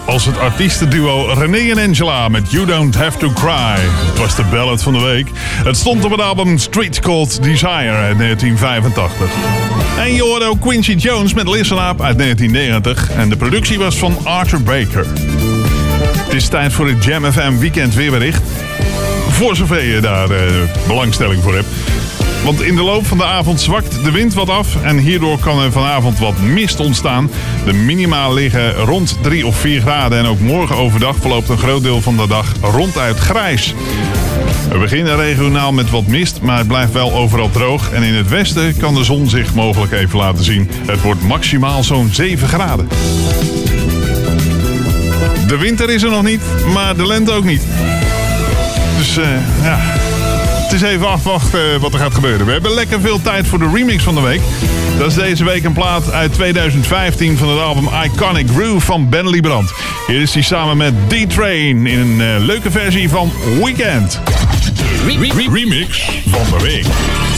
als 0.06 0.26
het 0.26 0.38
artiestenduo 0.38 1.32
René 1.32 1.70
en 1.70 1.88
Angela 1.88 2.28
met 2.28 2.50
You 2.50 2.66
Don't 2.66 2.94
Have 2.94 3.18
To 3.18 3.30
Cry. 3.30 3.80
Het 3.80 4.18
was 4.18 4.36
de 4.36 4.44
ballad 4.50 4.82
van 4.82 4.92
de 4.92 5.00
week. 5.00 5.30
Het 5.64 5.76
stond 5.76 6.04
op 6.04 6.10
het 6.10 6.20
album 6.20 6.58
Street 6.58 7.00
Called 7.00 7.42
Desire 7.42 7.96
uit 7.96 8.18
1985. 8.18 9.30
En 9.98 10.14
je 10.14 10.22
hoorde 10.22 10.58
Quincy 10.60 10.92
Jones 10.92 11.34
met 11.34 11.48
Listen 11.48 11.76
Up 11.76 12.00
uit 12.00 12.18
1990 12.18 13.10
en 13.10 13.28
de 13.28 13.36
productie 13.36 13.78
was 13.78 13.96
van 13.96 14.16
Arthur 14.24 14.62
Baker. 14.62 15.06
Het 16.24 16.32
is 16.32 16.48
tijd 16.48 16.72
voor 16.72 16.88
het 16.88 17.04
Jam 17.04 17.32
FM 17.32 17.58
Weekend 17.58 17.94
Weerbericht. 17.94 18.42
Voor 19.30 19.56
zover 19.56 19.82
je 19.82 20.00
daar 20.00 20.30
eh, 20.30 20.52
belangstelling 20.86 21.42
voor 21.42 21.54
hebt. 21.54 21.68
Want 22.44 22.62
in 22.62 22.76
de 22.76 22.82
loop 22.82 23.06
van 23.06 23.18
de 23.18 23.24
avond 23.24 23.60
zwakt 23.60 24.04
de 24.04 24.10
wind 24.10 24.34
wat 24.34 24.48
af 24.48 24.82
en 24.82 24.98
hierdoor 24.98 25.38
kan 25.38 25.60
er 25.60 25.72
vanavond 25.72 26.18
wat 26.18 26.38
mist 26.38 26.80
ontstaan. 26.80 27.30
De 27.64 27.72
minima 27.72 28.28
liggen 28.28 28.74
rond 28.74 29.18
3 29.20 29.46
of 29.46 29.56
4 29.56 29.80
graden 29.80 30.18
en 30.18 30.26
ook 30.26 30.40
morgen 30.40 30.76
overdag 30.76 31.16
verloopt 31.16 31.48
een 31.48 31.58
groot 31.58 31.82
deel 31.82 32.00
van 32.00 32.16
de 32.16 32.26
dag 32.26 32.52
ronduit 32.60 33.18
grijs. 33.18 33.74
We 34.70 34.78
beginnen 34.78 35.16
regionaal 35.16 35.72
met 35.72 35.90
wat 35.90 36.06
mist, 36.06 36.40
maar 36.40 36.58
het 36.58 36.66
blijft 36.66 36.92
wel 36.92 37.12
overal 37.12 37.50
droog. 37.50 37.90
En 37.92 38.02
in 38.02 38.14
het 38.14 38.28
westen 38.28 38.76
kan 38.76 38.94
de 38.94 39.04
zon 39.04 39.28
zich 39.28 39.54
mogelijk 39.54 39.92
even 39.92 40.18
laten 40.18 40.44
zien. 40.44 40.70
Het 40.86 41.02
wordt 41.02 41.22
maximaal 41.22 41.82
zo'n 41.82 42.08
7 42.12 42.48
graden. 42.48 42.88
De 45.46 45.56
winter 45.58 45.90
is 45.90 46.02
er 46.02 46.10
nog 46.10 46.22
niet, 46.22 46.42
maar 46.72 46.96
de 46.96 47.06
lente 47.06 47.32
ook 47.32 47.44
niet. 47.44 47.62
Dus 48.98 49.16
eh, 49.16 49.26
ja, 49.62 49.80
is 50.72 50.82
even 50.82 51.08
afwachten 51.08 51.80
wat 51.80 51.92
er 51.92 51.98
gaat 51.98 52.14
gebeuren. 52.14 52.46
We 52.46 52.52
hebben 52.52 52.74
lekker 52.74 53.00
veel 53.00 53.22
tijd 53.22 53.46
voor 53.46 53.58
de 53.58 53.70
remix 53.74 54.02
van 54.02 54.14
de 54.14 54.20
week. 54.20 54.40
Dat 54.98 55.06
is 55.06 55.14
deze 55.14 55.44
week 55.44 55.64
een 55.64 55.72
plaat 55.72 56.10
uit 56.10 56.32
2015 56.32 57.36
van 57.36 57.48
het 57.48 57.60
album 57.60 57.88
Iconic 58.04 58.48
Groove 58.50 58.86
van 58.86 59.08
Ben 59.08 59.28
Liebrand. 59.28 59.72
Hier 60.06 60.20
is 60.20 60.34
hij 60.34 60.42
samen 60.42 60.76
met 60.76 60.94
D-Train 61.08 61.86
in 61.86 61.98
een 61.98 62.20
eh, 62.20 62.44
leuke 62.44 62.70
versie 62.70 63.08
van 63.08 63.32
Weekend. 63.62 64.20
remix 65.52 66.10
van 66.26 66.58
de 66.58 66.64
week. 66.64 67.31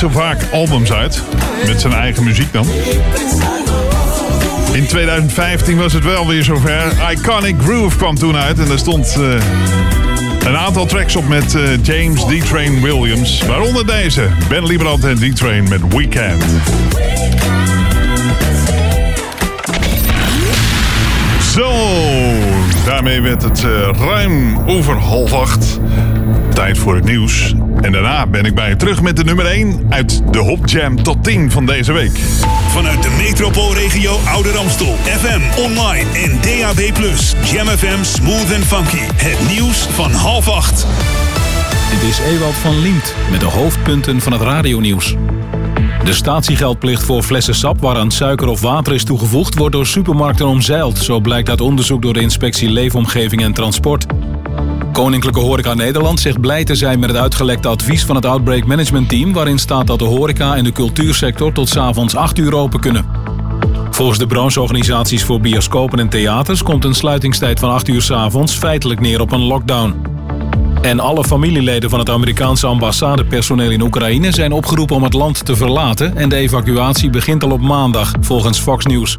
Zo 0.00 0.08
vaak 0.08 0.46
albums 0.52 0.92
uit. 0.92 1.22
Met 1.66 1.80
zijn 1.80 1.92
eigen 1.92 2.24
muziek 2.24 2.52
dan. 2.52 2.66
In 4.72 4.86
2015 4.86 5.78
was 5.78 5.92
het 5.92 6.04
wel 6.04 6.26
weer 6.26 6.44
zover. 6.44 6.92
Iconic 7.10 7.54
Groove 7.62 7.96
kwam 7.96 8.14
toen 8.14 8.36
uit. 8.36 8.58
En 8.58 8.68
daar 8.68 8.78
stond 8.78 9.16
eh, 9.16 10.48
een 10.48 10.56
aantal 10.56 10.86
tracks 10.86 11.16
op 11.16 11.28
met 11.28 11.54
eh, 11.54 11.62
James 11.82 12.24
D-Train 12.24 12.82
Williams. 12.82 13.46
Waaronder 13.46 13.86
deze. 13.86 14.28
Ben 14.48 14.66
Liebrand 14.66 15.04
en 15.04 15.16
D-Train 15.16 15.68
met 15.68 15.80
Weekend. 15.88 16.44
Zo, 21.54 21.72
daarmee 22.84 23.20
werd 23.20 23.42
het 23.42 23.64
eh, 23.64 23.90
ruim 23.98 24.58
over 24.66 24.96
half 24.96 25.32
acht. 25.32 25.80
Tijd 26.54 26.78
voor 26.78 26.94
het 26.94 27.04
nieuws. 27.04 27.54
En 27.80 27.92
daarna 27.92 28.26
ben 28.26 28.44
ik 28.44 28.54
bij 28.54 28.68
je 28.68 28.76
terug 28.76 29.02
met 29.02 29.16
de 29.16 29.24
nummer 29.24 29.46
1 29.46 29.86
uit 29.88 30.22
de 30.32 30.38
Hop 30.38 30.68
Jam 30.68 31.02
tot 31.02 31.24
10 31.24 31.50
van 31.50 31.66
deze 31.66 31.92
week. 31.92 32.18
Vanuit 32.68 33.02
de 33.02 33.10
metropoolregio 33.18 34.16
Ouder 34.26 34.56
Amstel. 34.56 34.94
FM, 35.04 35.60
online 35.60 36.10
en 36.12 36.38
DAB+. 36.40 36.92
Jam 37.52 37.66
FM 37.66 38.02
Smooth 38.02 38.54
and 38.54 38.64
Funky. 38.64 39.04
Het 39.14 39.50
nieuws 39.50 39.78
van 39.78 40.10
half 40.10 40.48
acht. 40.48 40.86
Dit 41.90 42.08
is 42.08 42.18
Ewald 42.18 42.54
van 42.54 42.80
Liemt 42.80 43.14
met 43.30 43.40
de 43.40 43.46
hoofdpunten 43.46 44.20
van 44.20 44.32
het 44.32 44.42
radionieuws. 44.42 45.16
De 46.04 46.12
statiegeldplicht 46.12 47.04
voor 47.04 47.22
flessen 47.22 47.54
sap 47.54 47.80
waaraan 47.80 48.10
suiker 48.10 48.48
of 48.48 48.60
water 48.60 48.94
is 48.94 49.04
toegevoegd... 49.04 49.54
wordt 49.54 49.74
door 49.74 49.86
supermarkten 49.86 50.46
omzeild. 50.46 50.98
Zo 50.98 51.20
blijkt 51.20 51.48
uit 51.48 51.60
onderzoek 51.60 52.02
door 52.02 52.14
de 52.14 52.20
inspectie 52.20 52.70
Leefomgeving 52.70 53.42
en 53.42 53.52
Transport. 53.52 54.06
Koninklijke 55.00 55.40
Horeca 55.40 55.74
Nederland 55.74 56.20
zegt 56.20 56.40
blij 56.40 56.64
te 56.64 56.74
zijn 56.74 56.98
met 56.98 57.10
het 57.10 57.18
uitgelekte 57.18 57.68
advies 57.68 58.04
van 58.04 58.16
het 58.16 58.24
Outbreak 58.24 58.66
Management 58.66 59.08
Team... 59.08 59.32
waarin 59.32 59.58
staat 59.58 59.86
dat 59.86 59.98
de 59.98 60.04
horeca 60.04 60.56
en 60.56 60.64
de 60.64 60.72
cultuursector 60.72 61.52
tot 61.52 61.68
s'avonds 61.68 62.16
8 62.16 62.38
uur 62.38 62.54
open 62.54 62.80
kunnen. 62.80 63.04
Volgens 63.90 64.18
de 64.18 64.26
brancheorganisaties 64.26 65.24
voor 65.24 65.40
bioscopen 65.40 65.98
en 65.98 66.08
theaters... 66.08 66.62
komt 66.62 66.84
een 66.84 66.94
sluitingstijd 66.94 67.60
van 67.60 67.70
8 67.70 67.88
uur 67.88 68.02
s'avonds 68.02 68.54
feitelijk 68.54 69.00
neer 69.00 69.20
op 69.20 69.32
een 69.32 69.42
lockdown. 69.42 70.09
En 70.82 71.00
alle 71.00 71.24
familieleden 71.24 71.90
van 71.90 71.98
het 71.98 72.10
Amerikaanse 72.10 72.66
ambassadepersoneel 72.66 73.70
in 73.70 73.82
Oekraïne 73.82 74.32
zijn 74.32 74.52
opgeroepen 74.52 74.96
om 74.96 75.02
het 75.02 75.12
land 75.12 75.44
te 75.44 75.56
verlaten 75.56 76.16
en 76.16 76.28
de 76.28 76.36
evacuatie 76.36 77.10
begint 77.10 77.44
al 77.44 77.50
op 77.50 77.60
maandag, 77.60 78.12
volgens 78.20 78.58
Fox 78.58 78.86
News. 78.86 79.18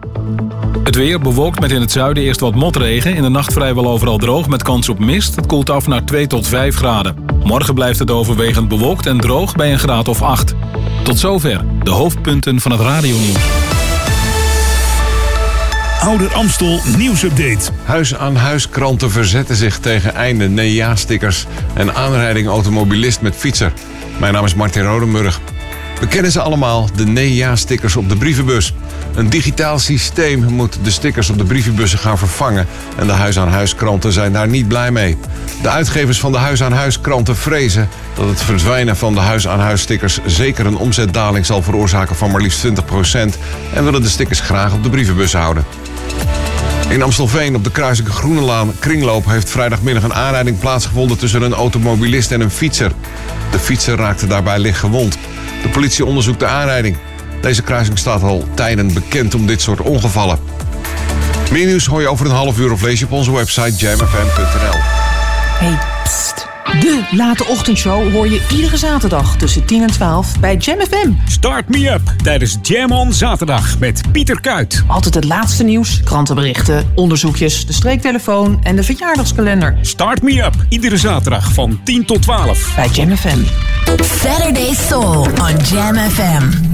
Het 0.84 0.96
weer 0.96 1.20
bewolkt 1.20 1.60
met 1.60 1.72
in 1.72 1.82
het 1.82 1.92
zuiden 1.92 2.24
eerst 2.24 2.40
wat 2.40 2.56
motregen. 2.56 3.16
In 3.16 3.22
de 3.22 3.30
nacht 3.30 3.54
vrijwel 3.54 3.88
overal 3.88 4.18
droog 4.18 4.48
met 4.48 4.64
kans 4.64 4.90
op 4.90 5.00
mist. 5.00 5.36
Het 5.36 5.46
koelt 5.46 5.70
af 5.70 5.88
naar 5.88 6.06
2 6.06 6.28
tot 6.28 6.48
5 6.48 6.76
graden. 6.76 7.16
Morgen 7.44 7.74
blijft 7.74 8.00
het 8.00 8.12
overwegend 8.12 8.68
bewolkt 8.68 9.06
en 9.06 9.20
droog 9.20 9.56
bij 9.56 9.72
een 9.72 9.80
graad 9.80 10.08
of 10.08 10.22
8. 10.22 10.56
Tot 11.04 11.20
zover 11.20 11.66
de 11.84 11.92
hoofdpunten 11.92 12.60
van 12.60 12.72
het 12.72 12.82
radionieuws. 12.82 13.81
Ouder 16.02 16.34
Amstel 16.34 16.80
nieuwsupdate. 16.98 17.72
Huis-aan-huis 17.84 18.70
kranten 18.70 19.12
verzetten 19.12 19.56
zich 19.56 19.80
tegen 19.80 20.16
einde 20.16 20.50
nee-ja-stickers 20.50 21.46
en 21.74 21.96
aanrijding 21.96 22.48
automobilist 22.48 23.22
met 23.22 23.36
fietser. 23.36 23.74
Mijn 24.20 24.34
naam 24.34 24.46
is 24.46 24.56
Martin 24.56 24.84
Rodenburg. 24.84 25.40
We 26.00 26.08
kennen 26.08 26.32
ze 26.32 26.42
allemaal, 26.42 26.90
de 26.96 27.06
nee-ja-stickers 27.06 27.96
op 27.96 28.10
de 28.10 28.18
brievenbus. 28.18 28.74
Een 29.16 29.30
digitaal 29.30 29.80
systeem 29.80 30.44
moet 30.44 30.78
de 30.84 30.92
stickers 30.92 31.30
op 31.30 31.38
de 31.38 31.44
brievenbussen 31.44 32.00
gaan 32.00 32.18
vervangen 32.18 32.68
en 32.98 33.08
de 33.08 33.14
huis-aan-huis 33.14 33.76
kranten 33.76 34.12
zijn 34.12 34.34
daar 34.34 34.48
niet 34.48 34.68
blij 34.68 34.92
mee. 34.92 35.18
De 35.62 35.70
uitgevers 35.70 36.20
van 36.20 36.32
de 36.32 36.38
huis-aan-huis 36.38 37.02
kranten 37.02 37.36
vrezen 37.36 37.90
dat 38.14 38.30
het 38.30 38.42
verdwijnen 38.42 38.98
van 38.98 39.14
de 39.14 39.20
huis-aan-huis 39.20 39.82
stickers 39.82 40.20
zeker 40.26 40.66
een 40.66 40.78
omzetdaling 40.78 41.46
zal 41.46 41.62
veroorzaken 41.62 42.16
van 42.16 42.32
maar 42.32 42.42
liefst 42.42 42.66
20% 42.68 42.70
en 43.74 43.84
willen 43.84 44.02
de 44.02 44.10
stickers 44.10 44.40
graag 44.40 44.74
op 44.74 44.84
de 44.84 44.90
brievenbus 44.90 45.34
houden. 45.34 45.66
In 46.90 47.02
Amstelveen 47.02 47.56
op 47.56 47.64
de 47.64 47.72
kruising 47.72 48.08
Groenelaan 48.08 48.74
Kringloop 48.80 49.26
heeft 49.26 49.50
vrijdagmiddag 49.50 50.04
een 50.04 50.14
aanrijding 50.14 50.60
plaatsgevonden 50.60 51.18
tussen 51.18 51.42
een 51.42 51.54
automobilist 51.54 52.32
en 52.32 52.42
een 52.42 52.52
fietser. 52.52 52.92
De 53.52 53.60
fietser 53.60 53.98
raakte 53.98 54.28
daarbij 54.28 54.60
licht 54.60 54.80
gewond. 54.80 55.18
De 55.62 55.70
politie 55.70 56.06
onderzoekt 56.06 56.40
de 56.40 56.48
aanrijding. 56.48 56.98
Deze 57.42 57.62
kruising 57.62 57.98
staat 57.98 58.24
al 58.24 58.48
tijden 58.54 58.94
bekend 58.94 59.36
om 59.36 59.46
dit 59.46 59.62
soort 59.62 59.82
ongevallen. 59.82 60.40
Meer 61.52 61.66
nieuws 61.66 61.86
hoor 61.86 62.02
je 62.02 62.08
over 62.08 62.26
een 62.26 62.32
half 62.32 62.60
uur 62.60 62.72
of 62.72 62.82
lees 62.82 63.00
je 63.00 63.06
op 63.06 63.12
onze 63.12 63.32
website 63.32 63.76
jamfm.nl. 63.76 64.80
De 66.80 67.02
late 67.12 67.46
ochtendshow 67.46 68.12
hoor 68.12 68.28
je 68.28 68.48
iedere 68.52 68.78
zaterdag 68.78 69.38
tussen 69.38 69.66
10 69.66 69.82
en 69.82 69.92
12 69.92 70.40
bij 70.40 70.56
Jam 70.58 70.80
FM. 70.80 71.12
Start 71.28 71.70
me 71.70 71.90
up 71.90 72.02
tijdens 72.24 72.58
Jam 72.62 72.92
on 72.92 73.14
zaterdag 73.14 73.80
met 73.80 74.02
Pieter 74.12 74.42
Kuit. 74.42 74.84
Altijd 74.88 75.16
het 75.16 75.24
laatste 75.24 75.64
nieuws, 75.64 76.04
krantenberichten, 76.04 76.92
onderzoekjes, 76.96 77.66
de 77.66 77.74
streektelefoon 77.74 78.60
en 78.64 78.76
de 78.76 78.84
verjaardagskalender. 78.84 79.78
Start 79.82 80.22
me 80.22 80.44
up 80.44 80.56
iedere 80.70 80.98
zaterdag 80.98 81.54
van 81.54 81.80
10 81.84 82.06
tot 82.06 82.22
12 82.22 82.76
bij 82.76 82.88
Jam 82.88 83.18
FM. 83.18 83.40
Saturday 84.04 84.74
Soul 84.74 85.22
on 85.22 85.56
Jam 85.72 85.96
FM. 85.96 86.71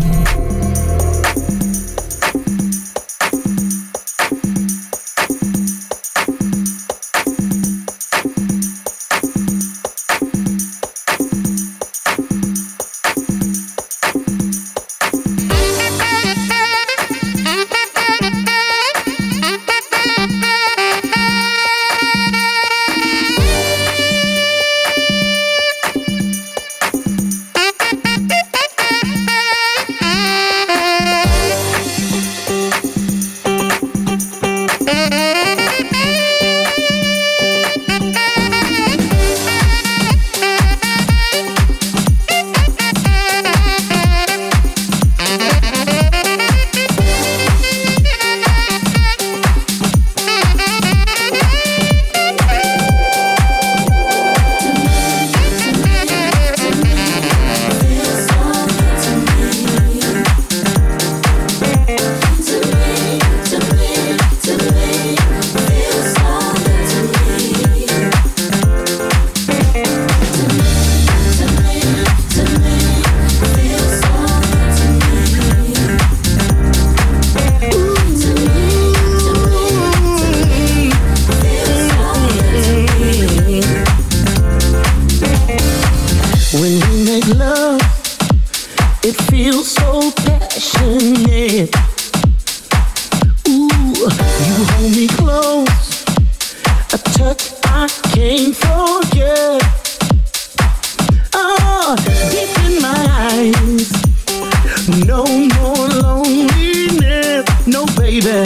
No 105.05 105.23
more 105.25 105.87
loneliness, 106.01 107.45
no 107.67 107.85
baby. 107.97 108.43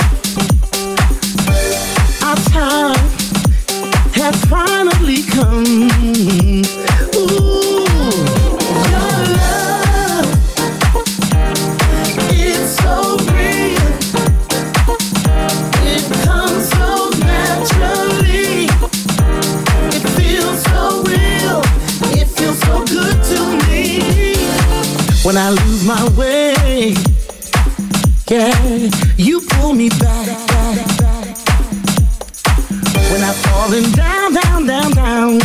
Our 2.23 2.37
time 2.49 2.97
has 4.13 4.35
finally 4.45 5.21
come. 5.23 5.89
Ooh, 7.15 7.85
your 8.91 9.17
love, 9.37 10.27
so 12.79 13.17
real. 13.31 13.87
It 15.93 16.03
comes 16.25 16.63
so 16.69 16.89
naturally. 17.19 18.67
It 19.95 20.03
feels 20.17 20.59
so 20.63 21.03
real. 21.03 21.61
It 22.19 22.27
feels 22.27 22.59
so 22.61 22.73
good 22.85 23.17
to 23.31 23.39
me. 23.67 23.81
When 25.23 25.37
I 25.37 25.49
lose 25.51 25.83
my 25.85 26.03
way, 26.17 26.30
yeah, 28.31 28.89
you 29.17 29.41
pull 29.41 29.73
me 29.73 29.89
back. 29.89 30.27
back, 30.47 30.97
back. 30.99 31.37
When 33.11 33.21
I'm 33.21 33.33
falling 33.43 33.91
down, 33.91 34.33
down, 34.33 34.65
down, 34.65 34.91
down, 34.91 35.39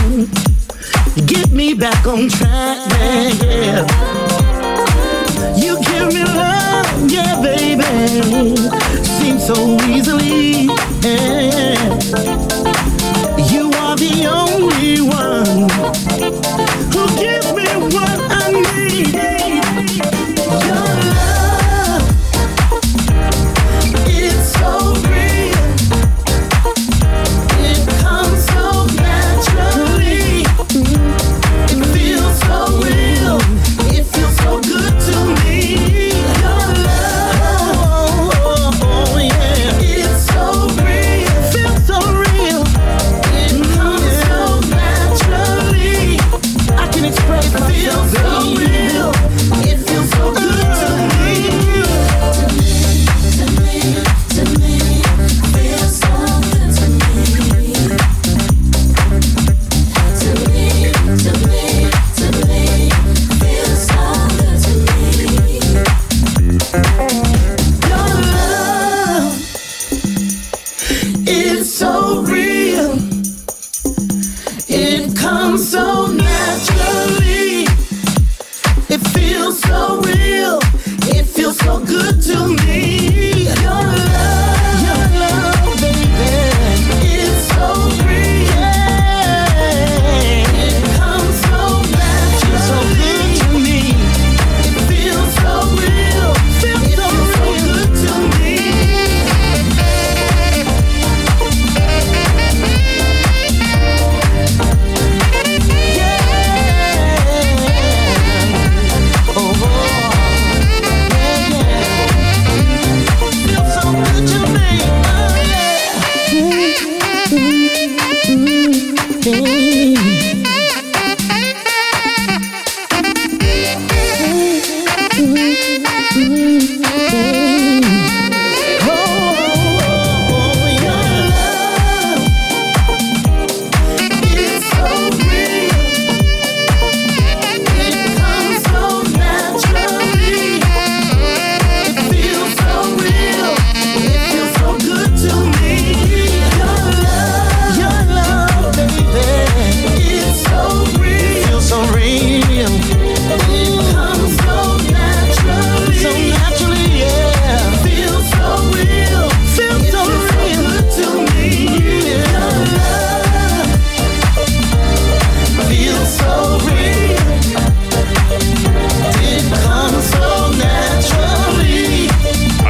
get 1.26 1.50
me 1.50 1.74
back 1.74 2.06
on 2.06 2.28
track, 2.28 2.78
yeah. 3.42 3.84
You 5.56 5.82
give 5.82 6.14
me 6.14 6.22
love, 6.24 7.10
yeah, 7.10 7.40
baby. 7.42 8.56
Seems 9.02 9.44
so 9.44 9.76
easily, 9.88 10.68
yeah. 11.02 11.75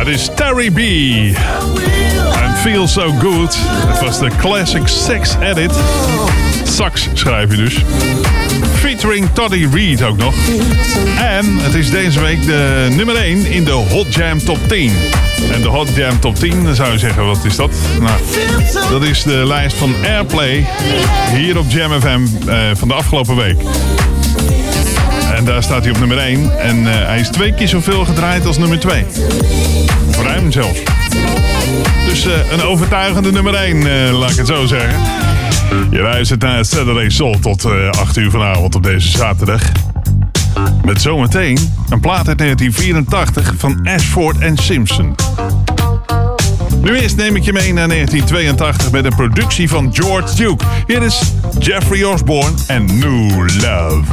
Het 0.06 0.14
is 0.14 0.30
Terry 0.34 0.70
B. 0.70 0.78
En 2.42 2.56
Feel 2.56 2.88
So 2.88 3.12
Good. 3.18 3.56
Het 3.86 4.00
was 4.00 4.18
de 4.18 4.30
classic 4.38 4.88
sex 4.88 5.34
edit. 5.40 5.72
Sax 6.64 7.08
schrijf 7.12 7.50
je 7.50 7.56
dus. 7.56 7.76
Featuring 8.74 9.28
Toddy 9.32 9.66
Reed 9.72 10.02
ook 10.02 10.16
nog. 10.16 10.34
En 11.18 11.58
het 11.58 11.74
is 11.74 11.90
deze 11.90 12.20
week 12.20 12.46
de 12.46 12.88
nummer 12.90 13.16
1 13.16 13.46
in 13.46 13.64
de 13.64 13.70
Hot 13.70 14.14
Jam 14.14 14.44
Top 14.44 14.58
10. 14.68 14.92
En 15.52 15.60
de 15.62 15.68
Hot 15.68 15.88
Jam 15.94 16.20
Top 16.20 16.34
10, 16.34 16.64
dan 16.64 16.74
zou 16.74 16.92
je 16.92 16.98
zeggen, 16.98 17.26
wat 17.26 17.44
is 17.44 17.56
dat? 17.56 17.70
Nou, 18.00 18.20
dat 18.90 19.02
is 19.02 19.22
de 19.22 19.46
lijst 19.46 19.76
van 19.76 19.94
Airplay 20.04 20.66
hier 21.34 21.58
op 21.58 21.64
Jam 21.68 22.00
FM 22.00 22.48
eh, 22.48 22.56
van 22.74 22.88
de 22.88 22.94
afgelopen 22.94 23.36
week. 23.36 23.58
En 25.36 25.44
daar 25.44 25.62
staat 25.62 25.82
hij 25.82 25.92
op 25.92 25.98
nummer 25.98 26.18
1. 26.18 26.58
En 26.58 26.86
eh, 26.86 27.06
hij 27.06 27.20
is 27.20 27.28
twee 27.28 27.54
keer 27.54 27.68
zoveel 27.68 28.04
gedraaid 28.04 28.46
als 28.46 28.58
nummer 28.58 28.78
2. 28.78 29.04
Ruim 30.22 30.52
zelfs. 30.52 30.82
Dus 32.06 32.26
eh, 32.26 32.52
een 32.52 32.62
overtuigende 32.62 33.32
nummer 33.32 33.54
1, 33.54 33.76
eh, 33.76 34.18
laat 34.18 34.30
ik 34.30 34.36
het 34.36 34.46
zo 34.46 34.66
zeggen. 34.66 35.00
Je 35.90 36.00
luistert 36.00 36.40
naar 36.40 36.64
Saturday 36.64 37.10
Soul 37.10 37.38
tot 37.38 37.64
eh 37.64 37.90
8 37.90 38.16
uur 38.16 38.30
vanavond 38.30 38.74
op 38.74 38.82
deze 38.82 39.08
zaterdag. 39.08 39.62
Met 40.84 41.02
zometeen 41.02 41.58
een 41.88 42.00
plaat 42.00 42.28
uit 42.28 42.38
1984 42.38 43.54
van 43.56 43.80
Ashford 43.88 44.38
en 44.38 44.56
Simpson. 44.56 45.14
Nu 46.80 46.98
eerst 46.98 47.16
neem 47.16 47.36
ik 47.36 47.42
je 47.42 47.52
mee 47.52 47.72
naar 47.72 47.88
1982 47.88 48.90
met 48.90 49.04
een 49.04 49.16
productie 49.16 49.68
van 49.68 49.94
George 49.94 50.34
Duke. 50.34 50.64
Hier 50.86 51.02
is 51.02 51.20
Jeffrey 51.58 52.04
Osborne 52.04 52.54
en 52.66 52.84
New 52.98 53.48
Love. 53.60 54.04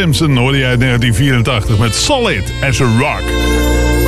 Simpson 0.00 0.36
hoorde 0.36 0.58
jij 0.58 0.68
uit 0.68 0.80
1984 0.80 1.78
met 1.78 1.94
Solid 1.94 2.52
as 2.68 2.80
a 2.80 2.84
Rock. 2.84 3.22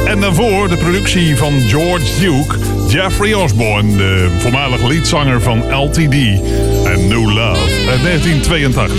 En 0.07 0.21
daarvoor 0.21 0.69
de 0.69 0.77
productie 0.77 1.37
van 1.37 1.61
George 1.61 2.21
Duke, 2.21 2.57
Jeffrey 2.89 3.35
Osborne, 3.35 3.97
de 3.97 4.37
voormalig 4.39 4.89
leadzanger 4.89 5.43
van 5.43 5.75
LTD 5.75 6.15
en 6.85 7.09
New 7.09 7.25
Love 7.25 7.89
uit 7.89 8.03
1982. 8.03 8.97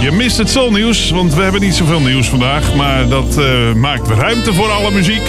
Je 0.00 0.10
mist 0.12 0.38
het 0.38 0.50
zonnieuws, 0.50 1.10
want 1.10 1.34
we 1.34 1.42
hebben 1.42 1.60
niet 1.60 1.74
zoveel 1.74 2.00
nieuws 2.00 2.28
vandaag, 2.28 2.74
maar 2.74 3.08
dat 3.08 3.38
eh, 3.38 3.72
maakt 3.72 4.08
ruimte 4.08 4.54
voor 4.54 4.70
alle 4.70 4.90
muziek. 4.90 5.28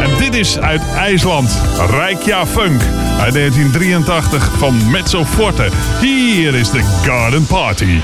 En 0.00 0.10
dit 0.18 0.34
is 0.34 0.58
uit 0.58 0.82
IJsland, 0.96 1.60
Rijkja 1.90 2.46
Funk 2.46 2.82
uit 3.18 3.34
1983 3.34 4.50
van 4.58 4.90
Mezzo 4.90 5.24
Forte. 5.24 5.68
Hier 6.00 6.54
is 6.54 6.70
de 6.70 6.82
Garden 7.02 7.46
Party. 7.46 8.00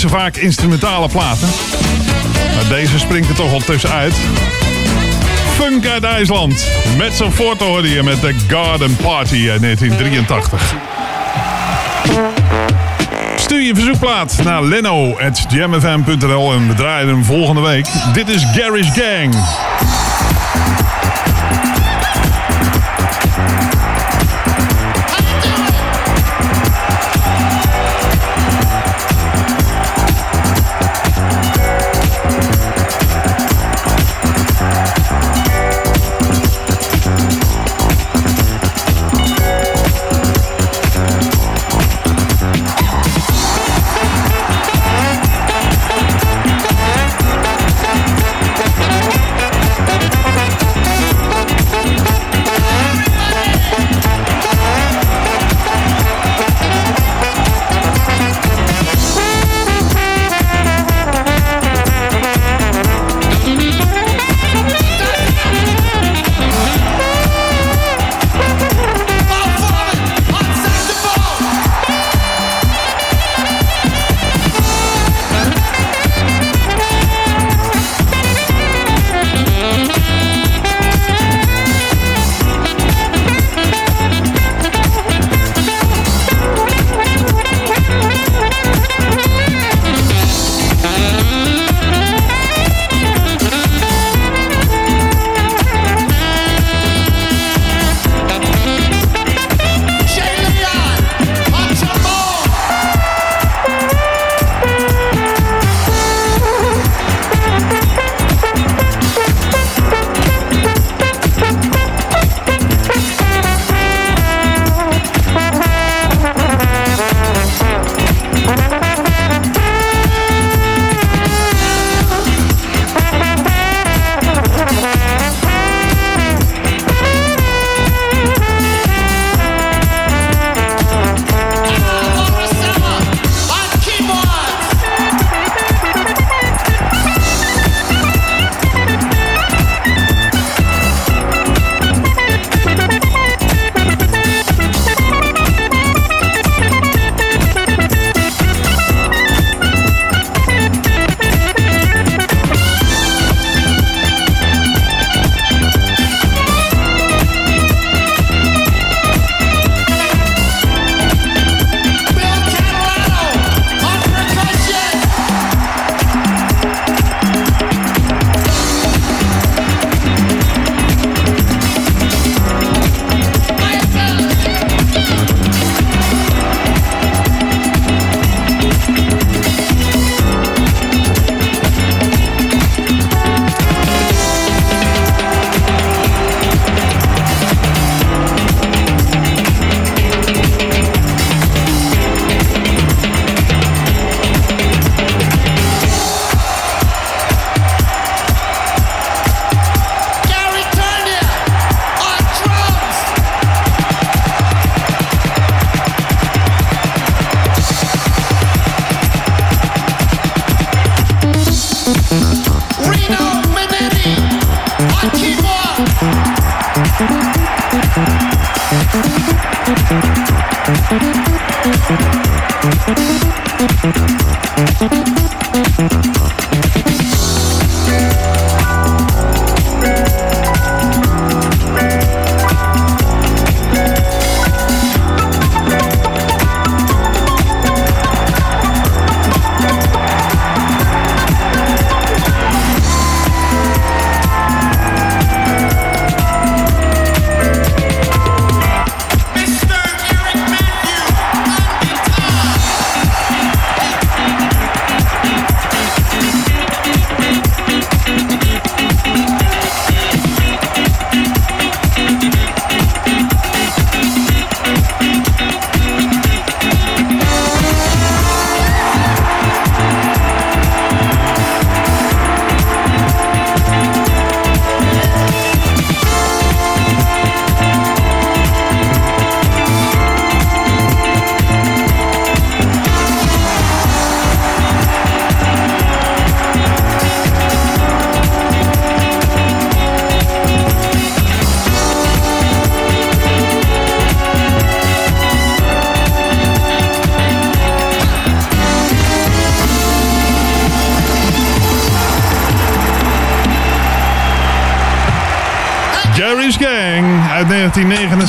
Zo 0.00 0.08
vaak 0.08 0.36
instrumentale 0.36 1.08
platen. 1.08 1.48
Maar 2.54 2.68
deze 2.68 2.98
springt 2.98 3.28
er 3.28 3.34
toch 3.34 3.50
wel 3.50 3.60
tussenuit. 3.60 4.14
Funk 5.54 5.86
uit 5.86 6.04
IJsland. 6.04 6.68
Met 6.96 7.12
zo'n 7.12 7.32
foto 7.32 7.66
hoorde 7.66 8.02
met 8.02 8.20
de 8.20 8.34
Garden 8.48 8.96
Party 8.96 9.50
uit 9.50 9.60
1983. 9.60 10.74
Stuur 13.36 13.62
je 13.62 13.74
verzoekplaat 13.74 14.36
naar 14.44 14.62
leno.jamfm.nl 14.62 16.52
en 16.52 16.68
we 16.68 16.74
draaien 16.74 17.08
hem 17.08 17.24
volgende 17.24 17.60
week. 17.60 17.86
Dit 18.12 18.28
is 18.28 18.44
Garage 18.54 19.00
Gang. 19.00 19.34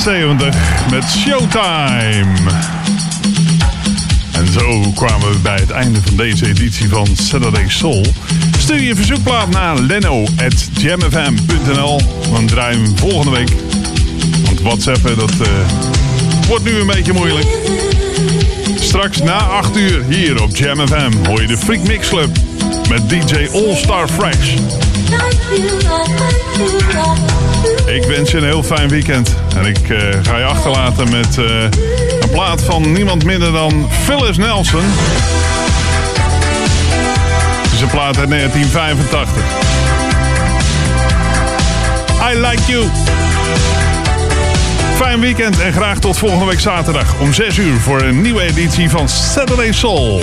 1979 0.03 0.91
met 0.91 1.09
Showtime. 1.09 2.33
En 4.31 4.51
zo 4.51 4.91
kwamen 4.95 5.31
we 5.31 5.37
bij 5.37 5.55
het 5.55 5.71
einde 5.71 6.01
van 6.01 6.15
deze 6.15 6.47
editie 6.47 6.89
van 6.89 7.07
Saturday 7.15 7.69
Soul. 7.69 8.05
Stuur 8.57 8.81
je 8.81 8.95
verzoekplaat 8.95 9.49
naar 9.49 9.77
leno.jamfm.nl. 9.77 12.01
Dan 12.31 12.45
draaien 12.45 12.81
we 12.81 12.91
volgende 12.95 13.31
week. 13.31 13.49
Want 14.45 14.61
whatsappen, 14.61 15.17
dat 15.17 15.31
eh, 15.31 15.47
wordt 16.47 16.63
nu 16.63 16.79
een 16.79 16.87
beetje 16.87 17.13
moeilijk. 17.13 17.47
Straks 18.79 19.21
na 19.21 19.37
8 19.37 19.77
uur 19.77 20.03
hier 20.03 20.41
op 20.41 20.55
Jam 20.55 20.87
FM 20.87 21.11
hoor 21.27 21.41
je 21.41 21.47
de 21.47 21.57
Freak 21.57 21.87
Mix 21.87 22.07
Club 22.07 22.29
met 22.89 23.09
DJ 23.09 23.47
All 23.53 23.75
Star 23.75 24.07
Fresh. 24.07 24.53
Ik 27.85 28.03
wens 28.03 28.31
je 28.31 28.37
een 28.37 28.43
heel 28.43 28.63
fijn 28.63 28.89
weekend. 28.89 29.35
En 29.57 29.65
ik 29.65 29.89
eh, 29.89 29.97
ga 30.21 30.37
je 30.37 30.43
achterlaten 30.43 31.09
met 31.09 31.37
eh, 31.37 31.45
een 32.19 32.29
plaat 32.31 32.61
van 32.61 32.91
niemand 32.91 33.23
minder 33.23 33.51
dan 33.51 33.89
Phyllis 34.03 34.37
Nelson. 34.37 34.83
Het 37.61 37.73
is 37.73 37.81
een 37.81 37.89
plaat 37.89 38.17
uit 38.17 38.29
1985. 38.29 39.43
I 42.31 42.39
like 42.39 42.71
you. 42.71 42.85
Fijn 44.95 45.19
weekend 45.19 45.59
en 45.59 45.73
graag 45.73 45.99
tot 45.99 46.17
volgende 46.17 46.45
week 46.45 46.59
zaterdag 46.59 47.19
om 47.19 47.33
6 47.33 47.57
uur 47.57 47.79
voor 47.79 48.01
een 48.01 48.21
nieuwe 48.21 48.41
editie 48.41 48.89
van 48.89 49.09
Saturday 49.09 49.71
Soul. 49.71 50.21